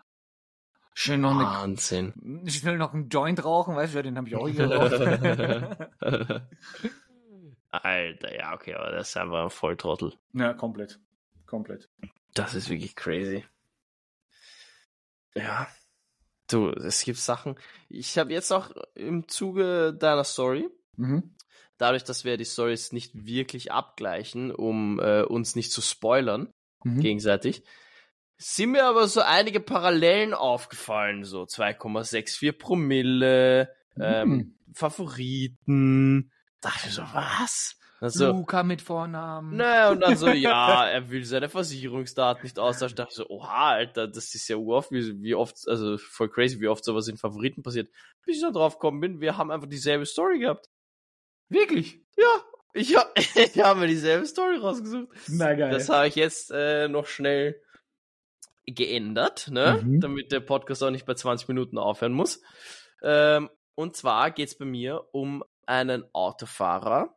Schön 1.00 1.20
noch 1.20 1.30
eine 1.30 1.44
Wahnsinn. 1.44 2.42
Ich 2.44 2.64
will 2.64 2.76
noch 2.76 2.92
einen 2.92 3.08
Joint 3.08 3.44
rauchen, 3.44 3.76
weißt 3.76 3.94
du, 3.94 4.02
den 4.02 4.16
habe 4.16 4.26
ich 4.28 4.34
auch 4.34 4.46
geraucht. 4.50 4.92
Alter, 7.70 8.34
ja, 8.36 8.52
okay, 8.52 8.74
aber 8.74 8.90
das 8.90 9.10
ist 9.10 9.16
einfach 9.16 9.44
ein 9.44 9.50
Volltrottel. 9.50 10.14
ja, 10.32 10.52
komplett. 10.54 10.98
Komplett. 11.46 11.88
Das 12.34 12.54
ist 12.54 12.68
wirklich 12.68 12.96
crazy. 12.96 13.44
Ja. 15.36 15.68
Du, 16.50 16.70
es 16.70 17.04
gibt 17.04 17.18
Sachen. 17.18 17.54
Ich 17.88 18.18
habe 18.18 18.32
jetzt 18.32 18.50
auch 18.52 18.70
im 18.96 19.28
Zuge 19.28 19.94
deiner 19.94 20.24
Story, 20.24 20.68
Mhm. 20.96 21.32
dadurch, 21.76 22.02
dass 22.02 22.24
wir 22.24 22.36
die 22.38 22.44
Stories 22.44 22.90
nicht 22.90 23.12
wirklich 23.14 23.70
abgleichen, 23.70 24.50
um 24.50 24.98
äh, 24.98 25.22
uns 25.22 25.54
nicht 25.54 25.70
zu 25.70 25.80
spoilern, 25.80 26.50
Mhm. 26.82 27.00
gegenseitig, 27.00 27.62
sind 28.38 28.70
mir 28.70 28.84
aber 28.84 29.08
so 29.08 29.20
einige 29.20 29.60
Parallelen 29.60 30.32
aufgefallen, 30.32 31.24
so 31.24 31.42
2,64 31.42 32.52
Promille, 32.52 33.68
ähm, 34.00 34.28
Mhm. 34.28 34.54
Favoriten. 34.74 36.30
Dachte 36.60 36.88
ich 36.88 36.94
so, 36.94 37.02
was? 37.12 37.74
Also, 38.00 38.28
Luca 38.30 38.62
mit 38.62 38.80
Vornamen. 38.80 39.56
Ne, 39.56 39.90
und 39.90 40.00
dann 40.00 40.16
so, 40.16 40.28
ja, 40.28 40.86
er 40.86 41.10
will 41.10 41.24
seine 41.24 41.48
Versicherungsdaten 41.48 42.44
nicht 42.44 42.58
austauschen. 42.58 42.92
Ich 42.92 42.94
dachte 42.94 43.14
so, 43.14 43.28
oha, 43.28 43.70
Alter, 43.70 44.06
das 44.06 44.34
ist 44.36 44.46
ja 44.48 44.56
uroft, 44.56 44.92
wie, 44.92 45.20
wie 45.20 45.34
oft, 45.34 45.56
also 45.66 45.98
voll 45.98 46.28
crazy, 46.28 46.60
wie 46.60 46.68
oft 46.68 46.84
sowas 46.84 47.08
in 47.08 47.16
Favoriten 47.16 47.62
passiert. 47.64 47.90
Bis 48.24 48.36
ich 48.36 48.42
da 48.42 48.50
drauf 48.52 48.74
gekommen 48.74 49.00
bin, 49.00 49.20
wir 49.20 49.36
haben 49.36 49.50
einfach 49.50 49.68
dieselbe 49.68 50.06
Story 50.06 50.38
gehabt. 50.38 50.68
Wirklich? 51.48 52.00
Ja, 52.16 52.44
ich, 52.72 52.94
hab, 52.96 53.12
ich 53.36 53.60
habe 53.60 53.80
mir 53.80 53.88
dieselbe 53.88 54.26
Story 54.26 54.58
rausgesucht. 54.58 55.08
Na 55.26 55.54
geil. 55.54 55.72
Das 55.72 55.88
habe 55.88 56.06
ich 56.06 56.14
jetzt 56.14 56.52
äh, 56.52 56.86
noch 56.86 57.06
schnell 57.06 57.60
geändert, 58.74 59.48
ne? 59.50 59.82
Mhm. 59.84 60.00
damit 60.00 60.32
der 60.32 60.40
Podcast 60.40 60.82
auch 60.82 60.90
nicht 60.90 61.06
bei 61.06 61.14
20 61.14 61.48
Minuten 61.48 61.78
aufhören 61.78 62.12
muss. 62.12 62.42
Ähm, 63.02 63.50
und 63.74 63.96
zwar 63.96 64.30
geht's 64.30 64.56
bei 64.56 64.64
mir 64.64 65.06
um 65.12 65.44
einen 65.66 66.04
Autofahrer, 66.12 67.14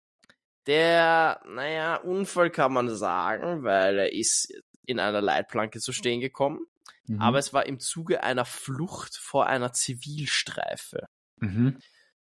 der, 0.67 1.41
naja, 1.47 1.95
Unfall 1.95 2.51
kann 2.51 2.73
man 2.73 2.95
sagen, 2.95 3.63
weil 3.63 3.97
er 3.97 4.13
ist 4.13 4.53
in 4.85 4.99
einer 4.99 5.21
Leitplanke 5.21 5.79
zu 5.79 5.91
stehen 5.91 6.21
gekommen. 6.21 6.59
Mhm. 7.07 7.19
Aber 7.19 7.39
es 7.39 7.51
war 7.53 7.65
im 7.65 7.79
Zuge 7.79 8.21
einer 8.23 8.45
Flucht 8.45 9.17
vor 9.17 9.47
einer 9.47 9.73
Zivilstreife. 9.73 11.07
mhm. 11.37 11.79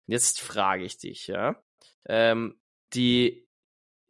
Jetzt 0.08 0.40
frage 0.40 0.84
ich 0.84 1.00
dich, 1.00 1.26
ja. 1.28 1.56
Ähm, 2.08 2.60
die 2.94 3.48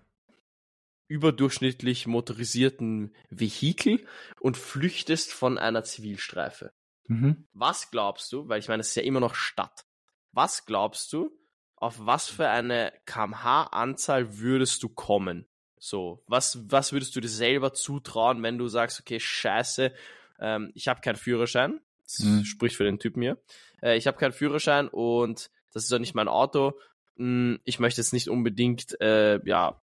überdurchschnittlich 1.07 2.07
motorisierten 2.07 3.15
Vehikel 3.29 4.07
und 4.41 4.57
flüchtest 4.57 5.33
von 5.33 5.59
einer 5.59 5.85
Zivilstreife. 5.85 6.73
Mhm. 7.07 7.47
Was 7.53 7.91
glaubst 7.91 8.33
du, 8.33 8.49
weil 8.49 8.59
ich 8.61 8.69
meine, 8.69 8.81
es 8.81 8.89
ist 8.89 8.95
ja 8.97 9.03
immer 9.03 9.21
noch 9.21 9.35
Stadt, 9.35 9.85
was 10.33 10.65
glaubst 10.67 11.13
du, 11.13 11.31
auf 11.77 11.97
was 11.99 12.29
für 12.29 12.49
eine 12.49 12.93
kmh-Anzahl 13.07 14.39
würdest 14.39 14.83
du 14.83 14.89
kommen? 14.89 15.47
So, 15.79 16.23
was, 16.27 16.71
was 16.71 16.93
würdest 16.93 17.15
du 17.17 17.21
dir 17.21 17.29
selber 17.29 17.75
zutrauen, 17.75 18.43
wenn 18.43 18.57
du 18.57 18.69
sagst, 18.69 19.01
okay, 19.01 19.19
scheiße, 19.19 19.93
ähm, 20.39 20.71
ich 20.75 20.87
habe 20.89 21.01
keinen 21.01 21.17
Führerschein, 21.17 21.81
das 22.05 22.21
Mhm. 22.21 22.45
spricht 22.45 22.77
für 22.77 22.85
den 22.85 23.01
Typen 23.01 23.21
hier, 23.23 23.43
äh, 23.83 23.97
ich 23.97 24.07
habe 24.07 24.17
keinen 24.17 24.33
Führerschein 24.33 24.89
und 24.89 25.51
das 25.73 25.85
ist 25.85 25.93
auch 25.93 25.99
nicht 25.99 26.15
mein 26.15 26.29
Auto, 26.29 26.79
Hm, 27.17 27.61
ich 27.65 27.79
möchte 27.79 28.01
jetzt 28.01 28.15
nicht 28.15 28.29
unbedingt, 28.29 28.99
äh, 29.03 29.39
ja, 29.45 29.83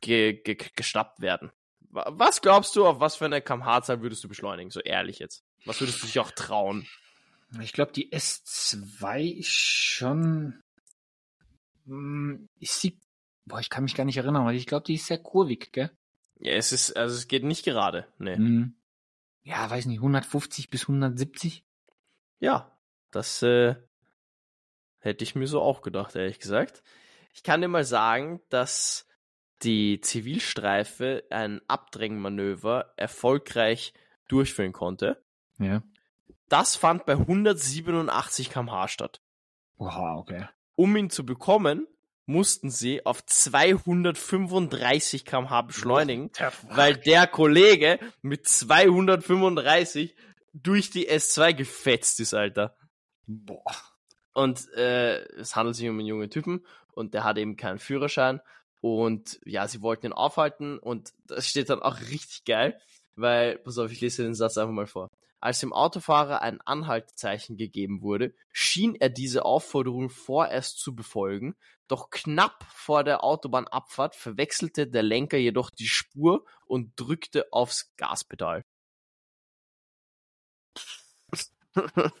ge 0.00 0.32
ge 0.42 0.56
geschnappt 0.76 1.20
werden. 1.20 1.52
Wa- 1.90 2.06
Was 2.10 2.40
glaubst 2.40 2.74
du, 2.76 2.86
auf 2.86 3.00
was 3.00 3.16
für 3.16 3.26
eine 3.26 3.42
kmh-Zahl 3.42 4.00
würdest 4.02 4.24
du 4.24 4.28
beschleunigen, 4.28 4.70
so 4.70 4.80
ehrlich 4.80 5.18
jetzt? 5.18 5.44
Was 5.64 5.80
würdest 5.80 6.02
du 6.02 6.06
dich 6.06 6.18
auch 6.18 6.30
trauen? 6.30 6.86
Ich 7.60 7.72
glaube, 7.72 7.92
die 7.92 8.12
S2 8.12 9.38
ist 9.38 9.50
schon. 9.50 10.60
Hm, 11.86 12.48
Ist 12.60 12.80
sie. 12.80 12.98
Boah, 13.44 13.60
ich 13.60 13.70
kann 13.70 13.84
mich 13.84 13.94
gar 13.94 14.04
nicht 14.04 14.16
erinnern, 14.16 14.46
weil 14.46 14.54
ich 14.54 14.66
glaube, 14.66 14.84
die 14.84 14.94
ist 14.94 15.06
sehr 15.06 15.18
kurvig, 15.18 15.72
gell? 15.72 15.90
Ja, 16.38 16.52
es 16.52 16.72
ist, 16.72 16.96
also 16.96 17.14
es 17.14 17.28
geht 17.28 17.44
nicht 17.44 17.64
gerade, 17.64 18.06
nee. 18.18 18.36
Mhm. 18.36 18.76
Ja, 19.42 19.68
weiß 19.68 19.86
nicht, 19.86 19.98
150 19.98 20.70
bis 20.70 20.82
170? 20.82 21.64
Ja, 22.38 22.76
das 23.10 23.42
äh, 23.42 23.74
hätte 24.98 25.24
ich 25.24 25.34
mir 25.34 25.46
so 25.46 25.60
auch 25.60 25.82
gedacht, 25.82 26.14
ehrlich 26.14 26.38
gesagt. 26.38 26.82
Ich 27.34 27.42
kann 27.42 27.60
dir 27.60 27.68
mal 27.68 27.84
sagen, 27.84 28.40
dass 28.48 29.08
die 29.62 30.00
Zivilstreife 30.00 31.24
ein 31.30 31.60
Abdrängmanöver 31.68 32.92
erfolgreich 32.96 33.92
durchführen 34.28 34.72
konnte. 34.72 35.22
Ja. 35.62 35.82
Das 36.48 36.76
fand 36.76 37.06
bei 37.06 37.14
187 37.14 38.50
km/h 38.50 38.88
statt. 38.88 39.22
Oha, 39.78 40.16
okay. 40.16 40.46
Um 40.74 40.96
ihn 40.96 41.10
zu 41.10 41.24
bekommen, 41.24 41.86
mussten 42.26 42.70
sie 42.70 43.04
auf 43.04 43.24
235 43.24 45.24
km/h 45.24 45.62
beschleunigen, 45.62 46.30
weil 46.68 46.96
der 46.96 47.26
Kollege 47.26 47.98
mit 48.20 48.48
235 48.48 50.14
durch 50.52 50.90
die 50.90 51.10
S2 51.10 51.54
gefetzt 51.54 52.20
ist, 52.20 52.34
Alter. 52.34 52.76
Boah. 53.26 53.74
Und 54.34 54.72
äh, 54.74 55.22
es 55.36 55.56
handelt 55.56 55.76
sich 55.76 55.88
um 55.88 55.98
einen 55.98 56.06
jungen 56.06 56.30
Typen 56.30 56.64
und 56.94 57.14
der 57.14 57.24
hat 57.24 57.38
eben 57.38 57.56
keinen 57.56 57.78
Führerschein. 57.78 58.40
Und 58.80 59.40
ja, 59.44 59.68
sie 59.68 59.82
wollten 59.82 60.06
ihn 60.06 60.12
aufhalten 60.12 60.78
und 60.78 61.12
das 61.26 61.48
steht 61.48 61.70
dann 61.70 61.82
auch 61.82 62.00
richtig 62.00 62.44
geil, 62.44 62.80
weil, 63.14 63.58
pass 63.58 63.78
auf, 63.78 63.92
ich 63.92 64.00
lese 64.00 64.24
den 64.24 64.34
Satz 64.34 64.58
einfach 64.58 64.72
mal 64.72 64.86
vor. 64.86 65.08
Als 65.42 65.58
dem 65.58 65.72
Autofahrer 65.72 66.40
ein 66.40 66.60
Anhaltezeichen 66.60 67.56
gegeben 67.56 68.00
wurde, 68.00 68.32
schien 68.52 68.94
er 68.94 69.08
diese 69.08 69.44
Aufforderung 69.44 70.08
vorerst 70.08 70.78
zu 70.78 70.94
befolgen, 70.94 71.56
doch 71.88 72.10
knapp 72.10 72.64
vor 72.72 73.02
der 73.02 73.24
Autobahnabfahrt 73.24 74.14
verwechselte 74.14 74.86
der 74.86 75.02
Lenker 75.02 75.38
jedoch 75.38 75.70
die 75.70 75.88
Spur 75.88 76.44
und 76.64 76.92
drückte 76.94 77.52
aufs 77.52 77.92
Gaspedal. 77.96 78.64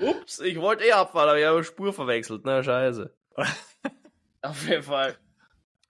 Ups, 0.00 0.40
ich 0.40 0.60
wollte 0.60 0.84
eh 0.84 0.92
abfahren, 0.92 1.30
aber 1.30 1.38
ich 1.38 1.46
habe 1.46 1.64
Spur 1.64 1.94
verwechselt. 1.94 2.42
Na, 2.44 2.62
scheiße. 2.62 3.16
Auf 4.42 4.68
jeden 4.68 4.82
Fall. 4.82 5.16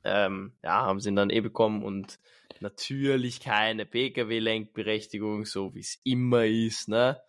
Ähm, 0.07 0.57
ja, 0.63 0.83
haben 0.87 1.01
sie 1.01 1.11
ihn 1.11 1.17
dann 1.17 1.31
eh 1.31 1.41
bekommen 1.41 1.85
und 1.85 2.19
natürlich 2.61 3.41
keine 3.41 3.87
Pkw-Lenkberechtigung, 3.87 5.45
so 5.45 5.75
wie 5.75 5.81
es 5.81 6.01
immer 6.05 6.47
ist, 6.47 6.89
ne? 6.89 7.21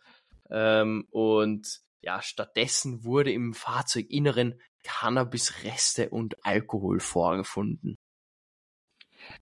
Ähm, 0.50 1.08
und 1.12 1.82
ja, 2.02 2.22
stattdessen 2.22 3.04
wurde 3.04 3.32
im 3.32 3.54
Fahrzeuginneren 3.54 4.62
Cannabisreste 4.84 6.10
und 6.10 6.46
Alkohol 6.46 7.00
vorgefunden. 7.00 7.96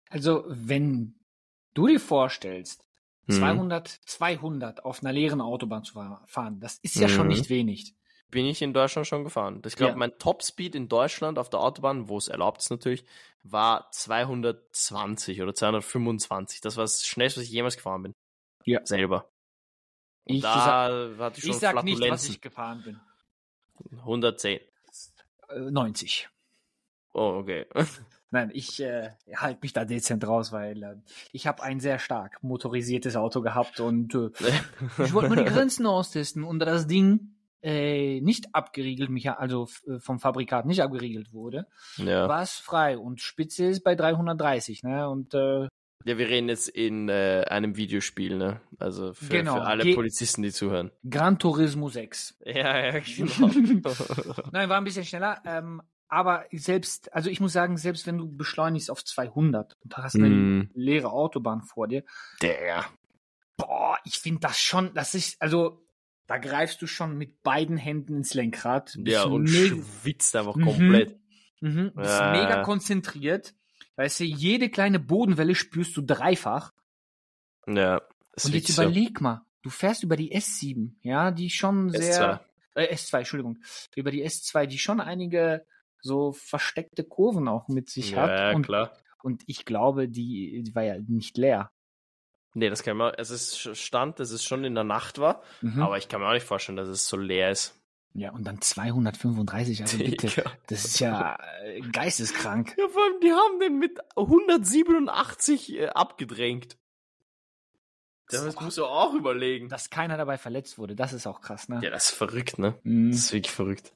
Also, 0.09 0.45
wenn 0.49 1.15
du 1.75 1.87
dir 1.87 2.01
vorstellst, 2.01 2.85
Mhm. 3.27 3.29
200, 3.29 3.89
200 3.89 4.85
auf 4.85 5.03
einer 5.03 5.13
leeren 5.13 5.41
Autobahn 5.41 5.85
zu 5.85 5.95
fahren, 6.27 6.61
das 6.61 6.79
ist 6.79 6.99
ja 7.01 7.09
schon 7.09 7.27
Mhm. 7.27 7.29
nicht 7.29 7.49
wenig. 7.49 7.95
Bin 8.35 8.47
ich 8.47 8.61
in 8.63 8.73
Deutschland 8.75 9.07
schon 9.07 9.23
gefahren. 9.23 9.63
Ich 9.65 9.77
glaube, 9.77 9.93
Ja. 9.93 9.97
mein 9.97 10.19
Topspeed 10.19 10.75
in 10.75 10.89
Deutschland 10.89 11.39
auf 11.39 11.51
der 11.51 11.61
Autobahn, 11.61 12.09
wo 12.09 12.19
es 12.19 12.27
erlaubt 12.27 12.61
ist 12.61 12.71
natürlich, 12.71 13.05
war 13.45 13.89
220 13.93 15.41
oder 15.41 15.55
225. 15.55 16.61
Das 16.61 16.77
war 16.77 16.83
das 16.83 17.07
schnellste, 17.07 17.41
was 17.41 17.47
ich 17.47 17.53
jemals 17.53 17.77
gefahren 17.77 18.03
bin. 18.03 18.13
Ja. 18.65 18.85
Selber. 18.85 19.31
Und 20.25 20.35
Ich, 20.37 20.43
da 20.43 21.11
hatte 21.19 21.39
ich 21.39 21.45
schon 21.45 21.51
ich 21.53 21.59
sag 21.59 21.85
nicht, 21.85 22.01
was 22.11 22.29
ich 22.29 22.41
gefahren 22.41 22.83
bin. 22.83 23.01
110. 24.01 24.59
Äh, 25.51 25.59
90. 25.71 26.29
Oh, 27.13 27.37
okay. 27.41 27.67
Nein, 28.33 28.51
ich 28.53 28.81
äh, 28.81 29.13
halte 29.37 29.61
mich 29.63 29.73
da 29.75 29.85
dezent 29.85 30.27
raus, 30.27 30.51
weil 30.51 30.83
äh, 30.83 30.97
ich 31.31 31.47
habe 31.47 31.63
ein 31.63 31.79
sehr 31.79 32.01
stark 32.01 32.43
motorisiertes 32.43 33.15
Auto 33.15 33.43
gehabt 33.43 33.79
und 33.79 34.13
äh, 34.17 34.31
ich 35.05 35.13
wollte 35.13 35.29
mal 35.29 35.37
die 35.37 35.45
Grenzen 35.45 35.87
austesten 35.87 36.43
und 36.43 36.59
da 36.59 36.65
das 36.67 36.89
Ding 36.89 37.34
äh, 37.65 38.21
nicht 38.21 38.55
abgeriegelt, 38.55 39.11
also 39.39 39.69
äh, 39.87 39.99
vom 39.99 40.19
Fabrikat 40.21 40.67
nicht 40.67 40.83
abgeriegelt 40.83 41.33
wurde, 41.33 41.67
ja. 41.97 42.29
war 42.29 42.43
es 42.43 42.53
frei 42.53 42.99
und 42.99 43.21
Spitze 43.21 43.65
ist 43.67 43.83
bei 43.83 43.95
330, 43.95 44.83
ne? 44.83 45.09
Und 45.09 45.33
äh, 45.35 45.69
ja, 46.07 46.19
wir 46.19 46.29
reden 46.29 46.51
jetzt 46.51 46.69
in 46.69 47.09
äh, 47.09 47.45
einem 47.49 47.77
Videospiel, 47.77 48.37
ne? 48.37 48.61
Also 48.79 49.15
für, 49.15 49.29
Genau. 49.39 49.55
für 49.55 49.63
alle 49.63 49.85
Ge- 49.85 49.95
Polizisten, 49.95 50.43
die 50.43 50.53
zuhören. 50.53 50.91
Gran 51.09 51.39
Turismo 51.39 51.89
6. 51.89 52.37
Ja, 52.45 52.79
ja, 52.79 52.99
genau. 53.01 53.49
Nein, 54.53 54.69
war 54.69 54.77
ein 54.77 54.85
bisschen 54.85 55.07
schneller, 55.07 55.41
ähm, 55.47 55.81
aber 56.09 56.45
selbst, 56.53 57.13
also 57.15 57.31
ich 57.31 57.41
muss 57.41 57.55
sagen, 57.55 57.79
selbst 57.79 58.07
wenn 58.07 58.19
du 58.19 58.29
beschleunigst 58.31 58.91
auf 58.91 59.03
200 59.03 59.73
und 59.83 59.97
hast 59.97 60.17
eine 60.17 60.29
Mm. 60.29 60.71
leere 60.75 61.11
Autobahn 61.11 61.63
vor 61.63 61.89
dir, 61.89 62.05
Der. 62.43 62.85
boah, 63.57 63.97
ich 64.05 64.19
finde 64.19 64.41
das 64.41 64.61
schon, 64.61 64.93
das 64.95 65.15
ist, 65.15 65.41
also 65.41 65.81
da 66.27 66.39
greifst 66.39 66.81
du 66.83 66.87
schon 66.87 67.17
mit 67.19 67.43
beiden 67.43 67.77
Händen 67.77 68.17
ins 68.17 68.35
Lenkrad. 68.35 68.97
Ja, 69.05 69.25
und 69.25 69.47
schwitzt 69.49 70.35
einfach 70.37 70.57
Mhm. 70.57 70.65
komplett. 70.65 71.19
mhm, 71.61 71.93
bist 71.95 72.11
Ja. 72.21 72.31
mega 72.33 72.63
konzentriert. 72.63 73.55
Weißt 73.97 74.21
du, 74.21 74.25
jede 74.25 74.69
kleine 74.71 74.99
Bodenwelle 74.99 75.55
spürst 75.55 75.97
du 75.97 76.03
dreifach. 76.03 76.73
Ja. 77.67 77.97
und 77.97 78.03
jetzt 78.37 78.53
wirklich 78.53 78.67
so. 78.75 78.83
überleg 78.83 79.21
mal, 79.21 79.43
du 79.63 79.71
fährst 79.71 80.03
über 80.03 80.17
die 80.17 80.35
S7, 80.35 80.97
ja, 81.03 81.31
die 81.31 81.49
schon 81.51 81.89
sehr, 81.91 82.41
S2. 82.75 82.81
äh, 82.83 82.93
S2, 82.95 83.19
Entschuldigung, 83.19 83.59
über 83.95 84.11
die 84.11 84.25
S2, 84.25 84.67
die 84.67 84.79
schon 84.79 85.01
einige 85.01 85.65
so 86.03 86.33
versteckte 86.33 87.05
Kurven 87.05 87.47
auch 87.49 87.69
mit 87.69 87.89
sich 87.89 88.11
Ja, 88.11 88.23
hat. 88.23 88.31
ja, 88.39 88.53
und, 88.55 88.63
klar. 88.67 88.93
und 89.23 89.43
ich 89.47 89.65
glaube, 89.65 90.09
die, 90.09 90.63
die 90.65 90.75
war 90.75 90.83
ja 90.83 90.97
nicht 91.07 91.39
leer. 91.39 91.71
Nee, 92.55 92.71
das 92.71 92.83
kann 92.85 92.97
man, 92.97 93.13
es 93.15 93.31
ist 93.31 93.77
Stand, 93.77 94.21
dass 94.21 94.31
es 94.31 94.45
schon 94.45 94.65
in 94.65 94.75
der 94.75 94.85
Nacht 94.85 95.19
war, 95.19 95.43
Mhm. 95.61 95.83
aber 95.83 95.99
ich 95.99 96.09
kann 96.09 96.21
mir 96.21 96.29
auch 96.29 96.33
nicht 96.35 96.47
vorstellen, 96.47 96.77
dass 96.77 96.89
es 96.89 97.07
so 97.09 97.17
leer 97.17 97.51
ist. 97.51 97.79
Ja, 98.17 98.31
und 98.31 98.45
dann 98.45 98.61
235, 98.61 99.83
also 99.83 99.99
bitte. 99.99 100.29
Digga. 100.29 100.53
Das 100.69 100.85
ist 100.85 101.01
ja 101.01 101.37
äh, 101.65 101.81
geisteskrank. 101.81 102.75
Ja, 102.79 102.87
vor 102.89 103.03
allem, 103.03 103.21
die 103.21 103.33
haben 103.33 103.59
den 103.59 103.79
mit 103.81 103.99
187 104.17 105.73
äh, 105.75 105.87
abgedrängt. 105.89 106.79
Das 108.29 108.59
musst 108.61 108.79
du 108.79 108.87
auch 108.87 109.15
überlegen. 109.15 109.69
Dass 109.69 109.91
keiner 109.91 110.17
dabei 110.17 110.39
verletzt 110.39 110.79
wurde, 110.79 110.95
das 110.97 111.13
ist 111.13 111.27
auch 111.27 111.41
krass, 111.41 111.69
ne? 111.69 111.81
Ja, 111.83 111.91
das 111.91 112.11
ist 112.11 112.17
verrückt, 112.17 112.59
ne? 112.59 112.79
Mhm. 112.85 113.11
Das 113.11 113.19
ist 113.21 113.33
wirklich 113.33 113.53
verrückt. 113.53 113.93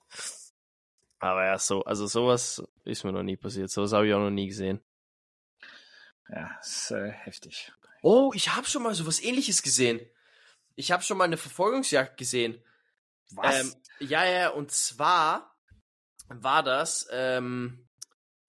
Aber 1.20 1.44
ja, 1.46 1.58
so, 1.58 1.82
also 1.84 2.06
sowas 2.06 2.62
ist 2.84 3.04
mir 3.04 3.12
noch 3.12 3.22
nie 3.22 3.36
passiert. 3.36 3.70
Sowas 3.70 3.92
habe 3.92 4.06
ich 4.08 4.14
auch 4.14 4.18
noch 4.20 4.30
nie 4.30 4.48
gesehen. 4.48 4.80
Ja, 6.28 6.50
ist 6.60 6.90
äh, 6.90 7.10
heftig. 7.10 7.72
Oh, 8.02 8.32
ich 8.34 8.54
habe 8.54 8.66
schon 8.66 8.82
mal 8.82 8.94
sowas 8.94 9.20
ähnliches 9.22 9.62
gesehen. 9.62 10.00
Ich 10.76 10.92
habe 10.92 11.02
schon 11.02 11.18
mal 11.18 11.24
eine 11.24 11.36
Verfolgungsjagd 11.36 12.16
gesehen. 12.16 12.62
Ähm, 13.42 13.74
ja, 14.00 14.24
ja, 14.24 14.48
und 14.50 14.70
zwar 14.70 15.56
war 16.28 16.62
das 16.62 17.08
ähm, 17.10 17.88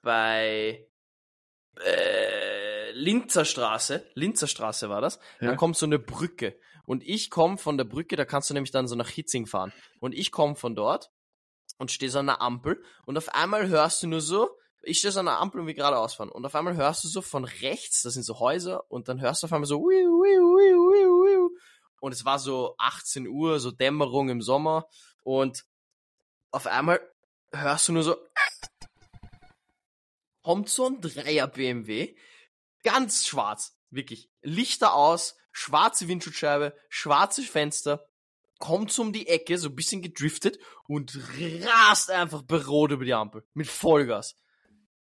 bei 0.02 0.88
äh, 1.84 2.92
Linzer 2.92 3.46
Straße. 3.46 4.06
Linzer 4.14 4.48
Straße 4.48 4.90
war 4.90 5.02
das. 5.02 5.20
Ja. 5.40 5.52
Da 5.52 5.56
kommt 5.56 5.78
so 5.78 5.86
eine 5.86 6.00
Brücke. 6.00 6.60
Und 6.86 7.04
ich 7.04 7.30
komme 7.30 7.58
von 7.58 7.78
der 7.78 7.86
Brücke, 7.86 8.16
da 8.16 8.26
kannst 8.26 8.50
du 8.50 8.54
nämlich 8.54 8.72
dann 8.72 8.88
so 8.88 8.96
nach 8.96 9.10
Hitzing 9.10 9.46
fahren. 9.46 9.74
Und 10.00 10.14
ich 10.14 10.32
komme 10.32 10.56
von 10.56 10.76
dort 10.76 11.12
und 11.78 11.92
stehe 11.92 12.12
so 12.12 12.20
an 12.20 12.28
der 12.28 12.42
Ampel. 12.42 12.84
Und 13.06 13.18
auf 13.18 13.30
einmal 13.30 13.68
hörst 13.68 14.04
du 14.04 14.08
nur 14.08 14.22
so, 14.22 14.58
ich 14.82 15.00
stehe 15.00 15.12
so 15.12 15.20
an 15.20 15.26
der 15.26 15.40
Ampel 15.40 15.62
und 15.62 15.68
wir 15.68 15.74
geradeaus 15.74 16.14
fahren. 16.14 16.30
Und 16.30 16.46
auf 16.46 16.56
einmal 16.56 16.76
hörst 16.76 17.04
du 17.04 17.08
so 17.08 17.22
von 17.22 17.44
rechts, 17.44 18.02
das 18.04 18.14
sind 18.14 18.24
so 18.24 18.40
Häuser, 18.40 18.90
und 18.90 19.10
dann 19.10 19.22
hörst 19.22 19.44
du 19.44 19.48
auf 19.48 19.54
einmal 19.54 19.68
so, 19.68 19.80
wiu, 19.82 19.88
wiu, 19.88 20.58
wiu, 20.58 20.90
und 22.00 22.14
es 22.14 22.26
war 22.26 22.40
so 22.40 22.76
18 22.78 23.28
Uhr, 23.28 23.60
so 23.60 23.72
Dämmerung 23.72 24.30
im 24.30 24.42
Sommer. 24.42 24.88
Und 25.24 25.66
auf 26.52 26.68
einmal 26.68 27.02
hörst 27.52 27.88
du 27.88 27.94
nur 27.94 28.04
so, 28.04 28.18
kommt 30.44 30.70
so 30.70 30.88
ein 30.88 31.02
Dreier 31.02 31.48
BMW, 31.48 32.16
ganz 32.84 33.28
schwarz, 33.28 33.78
wirklich, 33.90 34.30
Lichter 34.42 34.94
aus, 34.94 35.36
schwarze 35.52 36.08
Windschutzscheibe, 36.08 36.76
schwarze 36.88 37.44
Fenster, 37.44 38.08
kommt 38.58 38.92
so 38.92 39.02
um 39.02 39.14
die 39.14 39.28
Ecke, 39.28 39.58
so 39.58 39.70
ein 39.70 39.76
bisschen 39.76 40.02
gedriftet 40.02 40.60
und 40.88 41.18
rast 41.64 42.10
einfach 42.12 42.42
bei 42.44 42.58
Rot 42.58 42.92
über 42.92 43.06
die 43.06 43.14
Ampel 43.14 43.46
mit 43.54 43.68
Vollgas. 43.68 44.36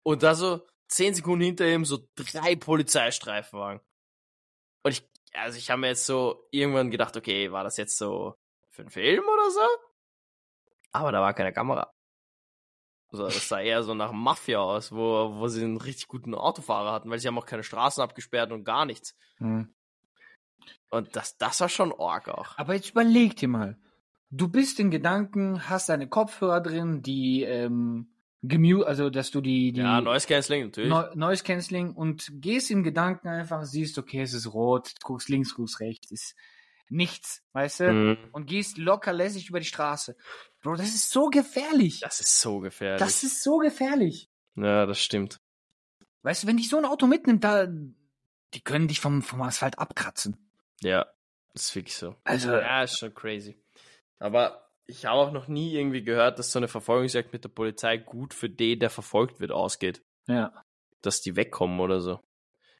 Und 0.04 0.22
da 0.22 0.34
so 0.34 0.64
zehn 0.86 1.14
Sekunden 1.14 1.44
hinter 1.44 1.66
ihm 1.66 1.84
so 1.84 1.98
drei 2.14 2.54
Polizeistreifenwagen. 2.54 3.80
Und 4.84 4.92
ich, 4.92 5.08
also 5.32 5.58
ich 5.58 5.70
habe 5.70 5.80
mir 5.80 5.88
jetzt 5.88 6.06
so 6.06 6.46
irgendwann 6.52 6.90
gedacht, 6.90 7.16
okay, 7.16 7.50
war 7.50 7.64
das 7.64 7.76
jetzt 7.76 7.98
so 7.98 8.36
für 8.70 8.82
einen 8.82 8.90
Film 8.90 9.24
oder 9.24 9.50
so? 9.50 9.66
Aber 10.92 11.10
da 11.10 11.20
war 11.20 11.34
keine 11.34 11.52
Kamera. 11.52 11.90
Also 13.10 13.24
das 13.24 13.48
sah 13.48 13.60
eher 13.60 13.82
so 13.82 13.94
nach 13.94 14.12
Mafia 14.12 14.58
aus, 14.58 14.92
wo, 14.92 15.36
wo 15.36 15.48
sie 15.48 15.64
einen 15.64 15.76
richtig 15.76 16.08
guten 16.08 16.34
Autofahrer 16.34 16.92
hatten, 16.92 17.10
weil 17.10 17.18
sie 17.18 17.28
haben 17.28 17.38
auch 17.38 17.46
keine 17.46 17.62
Straßen 17.62 18.02
abgesperrt 18.02 18.52
und 18.52 18.64
gar 18.64 18.84
nichts. 18.84 19.16
Mhm. 19.38 19.74
Und 20.90 21.16
das, 21.16 21.36
das 21.36 21.60
war 21.60 21.68
schon 21.68 21.92
Org 21.92 22.28
auch. 22.28 22.58
Aber 22.58 22.74
jetzt 22.74 22.90
überleg 22.90 23.36
dir 23.36 23.48
mal. 23.48 23.78
Du 24.30 24.48
bist 24.48 24.80
in 24.80 24.90
Gedanken, 24.90 25.68
hast 25.68 25.88
deine 25.88 26.08
Kopfhörer 26.08 26.60
drin, 26.60 27.02
die 27.02 27.42
ähm, 27.42 28.13
gemute, 28.48 28.86
also 28.86 29.10
dass 29.10 29.30
du 29.30 29.40
die, 29.40 29.72
die 29.72 29.80
Ja, 29.80 30.00
Noise 30.00 30.26
Cancelling 30.26 30.64
natürlich. 30.66 30.90
Neu- 30.90 31.14
Noise 31.14 31.42
Cancelling 31.44 31.92
und 31.94 32.28
gehst 32.34 32.70
im 32.70 32.82
Gedanken 32.82 33.28
einfach, 33.28 33.64
siehst, 33.64 33.98
okay, 33.98 34.22
es 34.22 34.32
ist 34.34 34.52
rot, 34.52 34.92
guckst 35.02 35.28
links, 35.28 35.54
guckst 35.54 35.80
rechts, 35.80 36.10
ist 36.10 36.34
nichts, 36.90 37.42
weißt 37.52 37.80
du? 37.80 37.92
Mhm. 37.92 38.18
Und 38.32 38.46
gehst 38.46 38.76
locker 38.78 39.12
lässig 39.12 39.48
über 39.48 39.58
die 39.60 39.66
Straße. 39.66 40.16
Bro, 40.60 40.76
das 40.76 40.88
ist 40.94 41.10
so 41.10 41.28
gefährlich. 41.28 42.00
Das 42.00 42.20
ist 42.20 42.40
so 42.40 42.58
gefährlich. 42.60 42.98
Das 43.00 43.22
ist 43.22 43.42
so 43.42 43.58
gefährlich. 43.58 44.28
ja, 44.56 44.86
das 44.86 45.00
stimmt. 45.00 45.40
Weißt 46.22 46.42
du, 46.42 46.46
wenn 46.46 46.56
dich 46.56 46.68
so 46.68 46.78
ein 46.78 46.84
Auto 46.86 47.06
mitnimmt, 47.06 47.44
da, 47.44 47.66
die 47.66 48.60
können 48.62 48.88
dich 48.88 49.00
vom, 49.00 49.22
vom 49.22 49.42
Asphalt 49.42 49.78
abkratzen. 49.78 50.36
Ja, 50.80 51.06
das 51.52 51.64
ist 51.64 51.74
wirklich 51.76 51.96
so. 51.96 52.16
Also, 52.24 52.52
Ja, 52.52 52.82
ist 52.82 52.98
schon 52.98 53.12
crazy. 53.14 53.58
Aber 54.18 54.70
ich 54.86 55.06
habe 55.06 55.20
auch 55.20 55.32
noch 55.32 55.48
nie 55.48 55.72
irgendwie 55.74 56.02
gehört, 56.02 56.38
dass 56.38 56.52
so 56.52 56.58
eine 56.58 56.68
Verfolgungsjagd 56.68 57.32
mit 57.32 57.44
der 57.44 57.48
Polizei 57.48 57.96
gut 57.96 58.34
für 58.34 58.50
den, 58.50 58.78
der 58.80 58.90
verfolgt 58.90 59.40
wird, 59.40 59.52
ausgeht. 59.52 60.02
ja. 60.26 60.52
Dass 61.02 61.20
die 61.20 61.36
wegkommen 61.36 61.80
oder 61.80 62.00
so. 62.00 62.20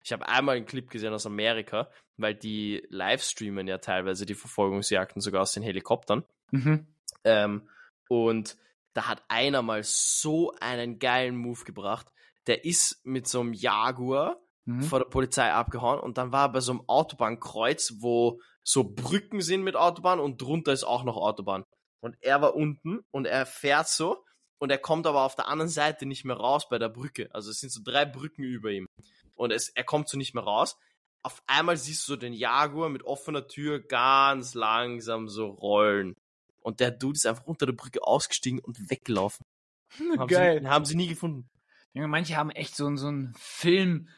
Ich 0.02 0.10
habe 0.10 0.26
einmal 0.26 0.56
einen 0.56 0.64
Clip 0.64 0.88
gesehen 0.88 1.12
aus 1.12 1.26
Amerika, 1.26 1.90
weil 2.16 2.34
die 2.34 2.86
livestreamen 2.88 3.68
ja 3.68 3.76
teilweise 3.76 4.24
die 4.24 4.34
Verfolgungsjagden 4.34 5.20
sogar 5.20 5.42
aus 5.42 5.52
den 5.52 5.62
Helikoptern. 5.62 6.24
Mhm. 6.50 6.86
Ähm, 7.24 7.68
und 8.08 8.56
da 8.94 9.08
hat 9.08 9.22
einer 9.28 9.60
mal 9.60 9.82
so 9.82 10.54
einen 10.58 10.98
geilen 10.98 11.36
Move 11.36 11.64
gebracht. 11.64 12.06
Der 12.46 12.64
ist 12.64 13.04
mit 13.04 13.28
so 13.28 13.40
einem 13.40 13.52
Jaguar 13.52 14.40
Mhm. 14.66 14.82
vor 14.82 15.00
der 15.00 15.06
Polizei 15.10 15.52
abgehauen 15.52 16.00
und 16.00 16.16
dann 16.16 16.32
war 16.32 16.46
er 16.46 16.52
bei 16.52 16.60
so 16.60 16.72
einem 16.72 16.88
Autobahnkreuz, 16.88 17.96
wo 17.98 18.40
so 18.62 18.82
Brücken 18.84 19.42
sind 19.42 19.62
mit 19.62 19.76
Autobahn 19.76 20.20
und 20.20 20.40
drunter 20.40 20.72
ist 20.72 20.84
auch 20.84 21.04
noch 21.04 21.18
Autobahn. 21.18 21.64
Und 22.04 22.18
er 22.20 22.42
war 22.42 22.54
unten 22.54 23.00
und 23.12 23.26
er 23.26 23.46
fährt 23.46 23.88
so 23.88 24.22
und 24.58 24.68
er 24.68 24.76
kommt 24.76 25.06
aber 25.06 25.22
auf 25.22 25.36
der 25.36 25.48
anderen 25.48 25.70
Seite 25.70 26.04
nicht 26.04 26.26
mehr 26.26 26.36
raus 26.36 26.68
bei 26.68 26.78
der 26.78 26.90
Brücke. 26.90 27.30
Also 27.32 27.50
es 27.50 27.60
sind 27.60 27.70
so 27.72 27.80
drei 27.82 28.04
Brücken 28.04 28.42
über 28.42 28.70
ihm. 28.70 28.84
Und 29.34 29.52
es, 29.52 29.70
er 29.70 29.84
kommt 29.84 30.10
so 30.10 30.18
nicht 30.18 30.34
mehr 30.34 30.44
raus. 30.44 30.76
Auf 31.22 31.42
einmal 31.46 31.78
siehst 31.78 32.06
du 32.06 32.12
so 32.12 32.16
den 32.16 32.34
Jaguar 32.34 32.90
mit 32.90 33.04
offener 33.04 33.46
Tür 33.48 33.80
ganz 33.80 34.52
langsam 34.52 35.30
so 35.30 35.46
rollen. 35.46 36.12
Und 36.60 36.80
der 36.80 36.90
Dude 36.90 37.16
ist 37.16 37.26
einfach 37.26 37.46
unter 37.46 37.64
der 37.64 37.72
Brücke 37.72 38.02
ausgestiegen 38.02 38.58
und 38.58 38.90
weggelaufen. 38.90 39.42
Haben 40.18 40.28
Geil. 40.28 40.60
Sie, 40.60 40.68
haben 40.68 40.84
sie 40.84 40.96
nie 40.96 41.08
gefunden. 41.08 41.48
Junge, 41.94 42.08
manche 42.08 42.36
haben 42.36 42.50
echt 42.50 42.76
so, 42.76 42.94
so 42.96 43.08
ein 43.08 43.32
Film, 43.38 44.10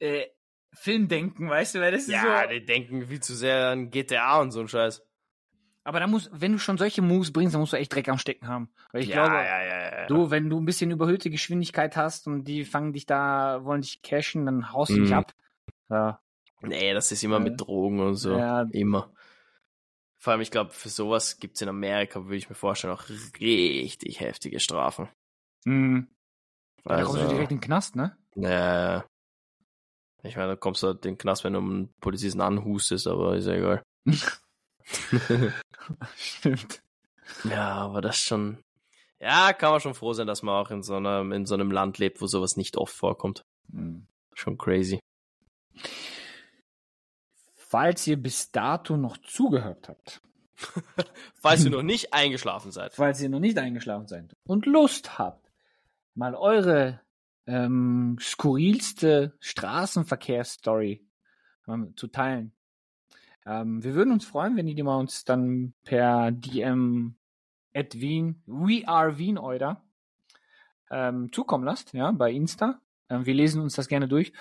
äh, 0.00 0.26
Filmdenken, 0.74 1.48
weißt 1.48 1.76
du, 1.76 1.80
weil 1.80 1.92
das 1.92 2.02
ist 2.02 2.08
Ja, 2.10 2.42
so. 2.42 2.50
die 2.50 2.62
denken 2.66 3.06
viel 3.06 3.20
zu 3.20 3.34
sehr 3.34 3.68
an 3.70 3.90
GTA 3.90 4.38
und 4.40 4.50
so 4.50 4.60
ein 4.60 4.68
Scheiß. 4.68 5.02
Aber 5.84 5.98
da 6.00 6.06
muss, 6.06 6.30
wenn 6.32 6.52
du 6.52 6.58
schon 6.58 6.78
solche 6.78 7.02
Moves 7.02 7.32
bringst, 7.32 7.54
dann 7.54 7.60
musst 7.60 7.72
du 7.72 7.76
echt 7.76 7.92
Dreck 7.92 8.08
am 8.08 8.18
Stecken 8.18 8.46
haben. 8.46 8.70
Weil 8.92 9.02
ich 9.02 9.08
ja, 9.08 9.14
glaube, 9.14 9.34
ja, 9.34 9.62
ja, 9.64 10.00
ja. 10.02 10.06
du, 10.06 10.30
wenn 10.30 10.48
du 10.48 10.60
ein 10.60 10.64
bisschen 10.64 10.90
überhöhte 10.92 11.28
Geschwindigkeit 11.28 11.96
hast 11.96 12.26
und 12.28 12.44
die 12.44 12.64
fangen 12.64 12.92
dich 12.92 13.04
da, 13.06 13.64
wollen 13.64 13.82
dich 13.82 14.00
cashen, 14.02 14.46
dann 14.46 14.72
haust 14.72 14.92
du 14.92 15.00
dich 15.00 15.10
Mhm. 15.10 15.14
ab. 15.14 15.32
Ja. 15.90 16.20
Nee, 16.60 16.94
das 16.94 17.10
ist 17.10 17.24
immer 17.24 17.38
Ja. 17.38 17.42
mit 17.44 17.60
Drogen 17.60 17.98
und 18.00 18.14
so. 18.14 18.38
Ja. 18.38 18.62
Immer. 18.70 19.12
Vor 20.18 20.32
allem, 20.32 20.40
ich 20.42 20.52
glaube, 20.52 20.70
für 20.70 20.88
sowas 20.88 21.38
gibt's 21.40 21.60
in 21.62 21.68
Amerika, 21.68 22.24
würde 22.24 22.36
ich 22.36 22.48
mir 22.48 22.54
vorstellen, 22.54 22.94
auch 22.94 23.08
richtig 23.40 24.20
heftige 24.20 24.60
Strafen. 24.60 25.08
Mhm. 25.64 26.06
Da 26.84 26.94
Also, 26.94 27.10
kommst 27.10 27.24
du 27.24 27.28
direkt 27.28 27.50
in 27.50 27.56
den 27.58 27.64
Knast, 27.64 27.96
ne? 27.96 28.16
äh, 28.36 29.00
ich 30.22 30.36
meine, 30.36 30.50
da 30.50 30.56
kommst 30.56 30.84
du 30.84 30.86
halt 30.86 31.04
in 31.04 31.14
den 31.14 31.18
Knast, 31.18 31.42
wenn 31.42 31.54
du 31.54 31.58
einen 31.58 31.92
Polizisten 32.00 32.40
anhustest, 32.40 33.08
aber 33.08 33.34
ist 33.36 33.46
ja 33.46 33.54
egal. 33.54 33.82
Stimmt. 36.16 36.82
Ja, 37.44 37.74
aber 37.74 38.00
das 38.00 38.18
schon. 38.18 38.58
Ja, 39.20 39.52
kann 39.52 39.70
man 39.70 39.80
schon 39.80 39.94
froh 39.94 40.12
sein, 40.12 40.26
dass 40.26 40.42
man 40.42 40.54
auch 40.54 40.70
in 40.70 40.82
so 40.82 40.96
einem, 40.96 41.32
in 41.32 41.46
so 41.46 41.54
einem 41.54 41.70
Land 41.70 41.98
lebt, 41.98 42.20
wo 42.20 42.26
sowas 42.26 42.56
nicht 42.56 42.76
oft 42.76 42.94
vorkommt. 42.94 43.44
Mhm. 43.68 44.06
Schon 44.34 44.58
crazy. 44.58 44.98
Falls 47.54 48.06
ihr 48.06 48.16
bis 48.16 48.50
dato 48.50 48.96
noch 48.96 49.16
zugehört 49.18 49.88
habt, 49.88 50.20
Falls 51.34 51.64
ihr 51.64 51.70
noch 51.76 51.82
nicht 51.82 52.12
eingeschlafen 52.12 52.72
seid. 52.72 52.94
falls 52.94 53.20
ihr 53.20 53.28
noch 53.28 53.40
nicht 53.40 53.58
eingeschlafen 53.58 54.06
seid 54.06 54.34
und 54.44 54.66
Lust 54.66 55.18
habt, 55.18 55.50
mal 56.14 56.34
eure 56.34 57.00
ähm, 57.46 58.16
skurrilste 58.20 59.36
Straßenverkehrsstory 59.40 61.04
ähm, 61.68 61.96
zu 61.96 62.08
teilen. 62.08 62.52
Ähm, 63.46 63.82
wir 63.82 63.94
würden 63.94 64.12
uns 64.12 64.24
freuen, 64.24 64.56
wenn 64.56 64.68
ihr 64.68 64.74
die 64.74 64.82
mal 64.82 64.98
uns 64.98 65.24
dann 65.24 65.74
per 65.84 66.30
DM 66.30 67.16
at 67.74 68.00
Wien, 68.00 68.42
we 68.46 68.86
are 68.86 69.18
Wien 69.18 69.38
Euder, 69.38 69.82
ähm, 70.90 71.32
zukommen 71.32 71.64
lasst, 71.64 71.92
ja, 71.94 72.12
bei 72.12 72.30
Insta. 72.30 72.80
Ähm, 73.08 73.26
wir 73.26 73.34
lesen 73.34 73.62
uns 73.62 73.74
das 73.74 73.88
gerne 73.88 74.08
durch. 74.08 74.32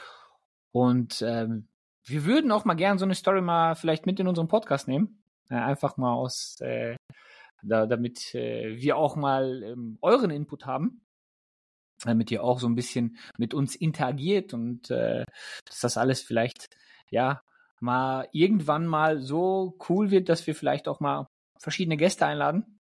Und 0.72 1.22
ähm, 1.26 1.68
wir 2.06 2.26
würden 2.26 2.52
auch 2.52 2.66
mal 2.66 2.76
gerne 2.76 3.00
so 3.00 3.06
eine 3.06 3.16
Story 3.16 3.42
mal 3.42 3.76
vielleicht 3.76 4.06
mit 4.06 4.20
in 4.20 4.28
unseren 4.28 4.48
Podcast 4.48 4.88
nehmen. 4.88 5.24
Äh, 5.50 5.56
einfach 5.56 5.98
mal 5.98 6.14
aus, 6.14 6.60
äh, 6.62 6.96
da, 7.64 7.86
damit 7.86 8.34
äh, 8.36 8.78
wir 8.78 8.98
auch 8.98 9.16
mal 9.16 9.64
ähm, 9.64 9.98
euren 10.02 10.32
Input 10.32 10.66
haben. 10.66 11.02
Damit 12.04 12.32
ihr 12.32 12.44
auch 12.44 12.60
so 12.60 12.68
ein 12.68 12.76
bisschen 12.76 13.18
mit 13.38 13.54
uns 13.54 13.76
interagiert 13.76 14.54
und 14.54 14.90
äh, 14.90 15.24
dass 15.66 15.80
das 15.82 15.98
alles 15.98 16.22
vielleicht, 16.22 16.76
ja, 17.12 17.42
mal 17.82 18.30
irgendwann 18.32 18.86
mal 18.86 19.22
so 19.22 19.78
cool 19.89 20.12
wird, 20.12 20.30
dass 20.30 20.46
wir 20.48 20.56
vielleicht 20.56 20.88
auch 20.88 21.00
mal 21.00 21.28
verschiedene 21.60 21.98
Gäste 21.98 22.26
einladen. 22.26 22.80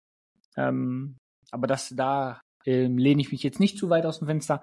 Ähm, 0.56 1.16
aber 1.50 1.66
das 1.66 1.88
da 1.90 2.40
ähm, 2.64 2.98
lehne 2.98 3.20
ich 3.22 3.32
mich 3.32 3.42
jetzt 3.42 3.60
nicht 3.60 3.78
zu 3.78 3.90
weit 3.90 4.06
aus 4.06 4.18
dem 4.18 4.28
Fenster. 4.28 4.62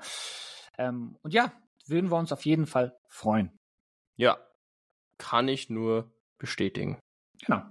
Ähm, 0.77 1.17
und 1.23 1.33
ja, 1.33 1.51
würden 1.87 2.11
wir 2.11 2.17
uns 2.17 2.31
auf 2.31 2.45
jeden 2.45 2.65
Fall 2.65 2.97
freuen. 3.07 3.57
Ja. 4.15 4.37
Kann 5.17 5.47
ich 5.47 5.69
nur 5.69 6.11
bestätigen. 6.37 6.99
Genau. 7.43 7.63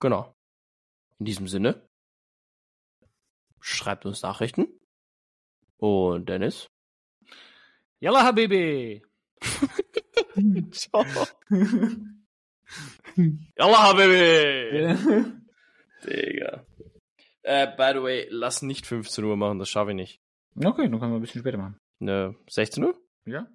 Genau. 0.00 0.32
In 1.18 1.26
diesem 1.26 1.48
Sinne, 1.48 1.84
schreibt 3.60 4.06
uns 4.06 4.22
Nachrichten. 4.22 4.68
Und 5.78 6.28
Dennis? 6.28 6.68
Yalla, 8.00 8.22
Habibi! 8.24 9.02
Ciao. 10.72 11.04
Yalla, 13.56 13.78
Habibi! 13.82 15.34
Digga. 16.04 16.64
Äh, 17.42 17.66
by 17.76 17.92
the 17.94 18.02
way, 18.02 18.26
lass 18.30 18.62
nicht 18.62 18.86
15 18.86 19.24
Uhr 19.24 19.36
machen, 19.36 19.58
das 19.58 19.68
schaffe 19.68 19.90
ich 19.90 19.96
nicht. 19.96 20.20
okay, 20.56 20.88
dann 20.88 21.00
können 21.00 21.12
wir 21.12 21.18
ein 21.18 21.20
bisschen 21.20 21.40
später 21.40 21.58
machen. 21.58 21.78
Ne, 21.98 22.34
16 22.48 22.84
Uhr? 22.84 22.94
Ja? 23.24 23.46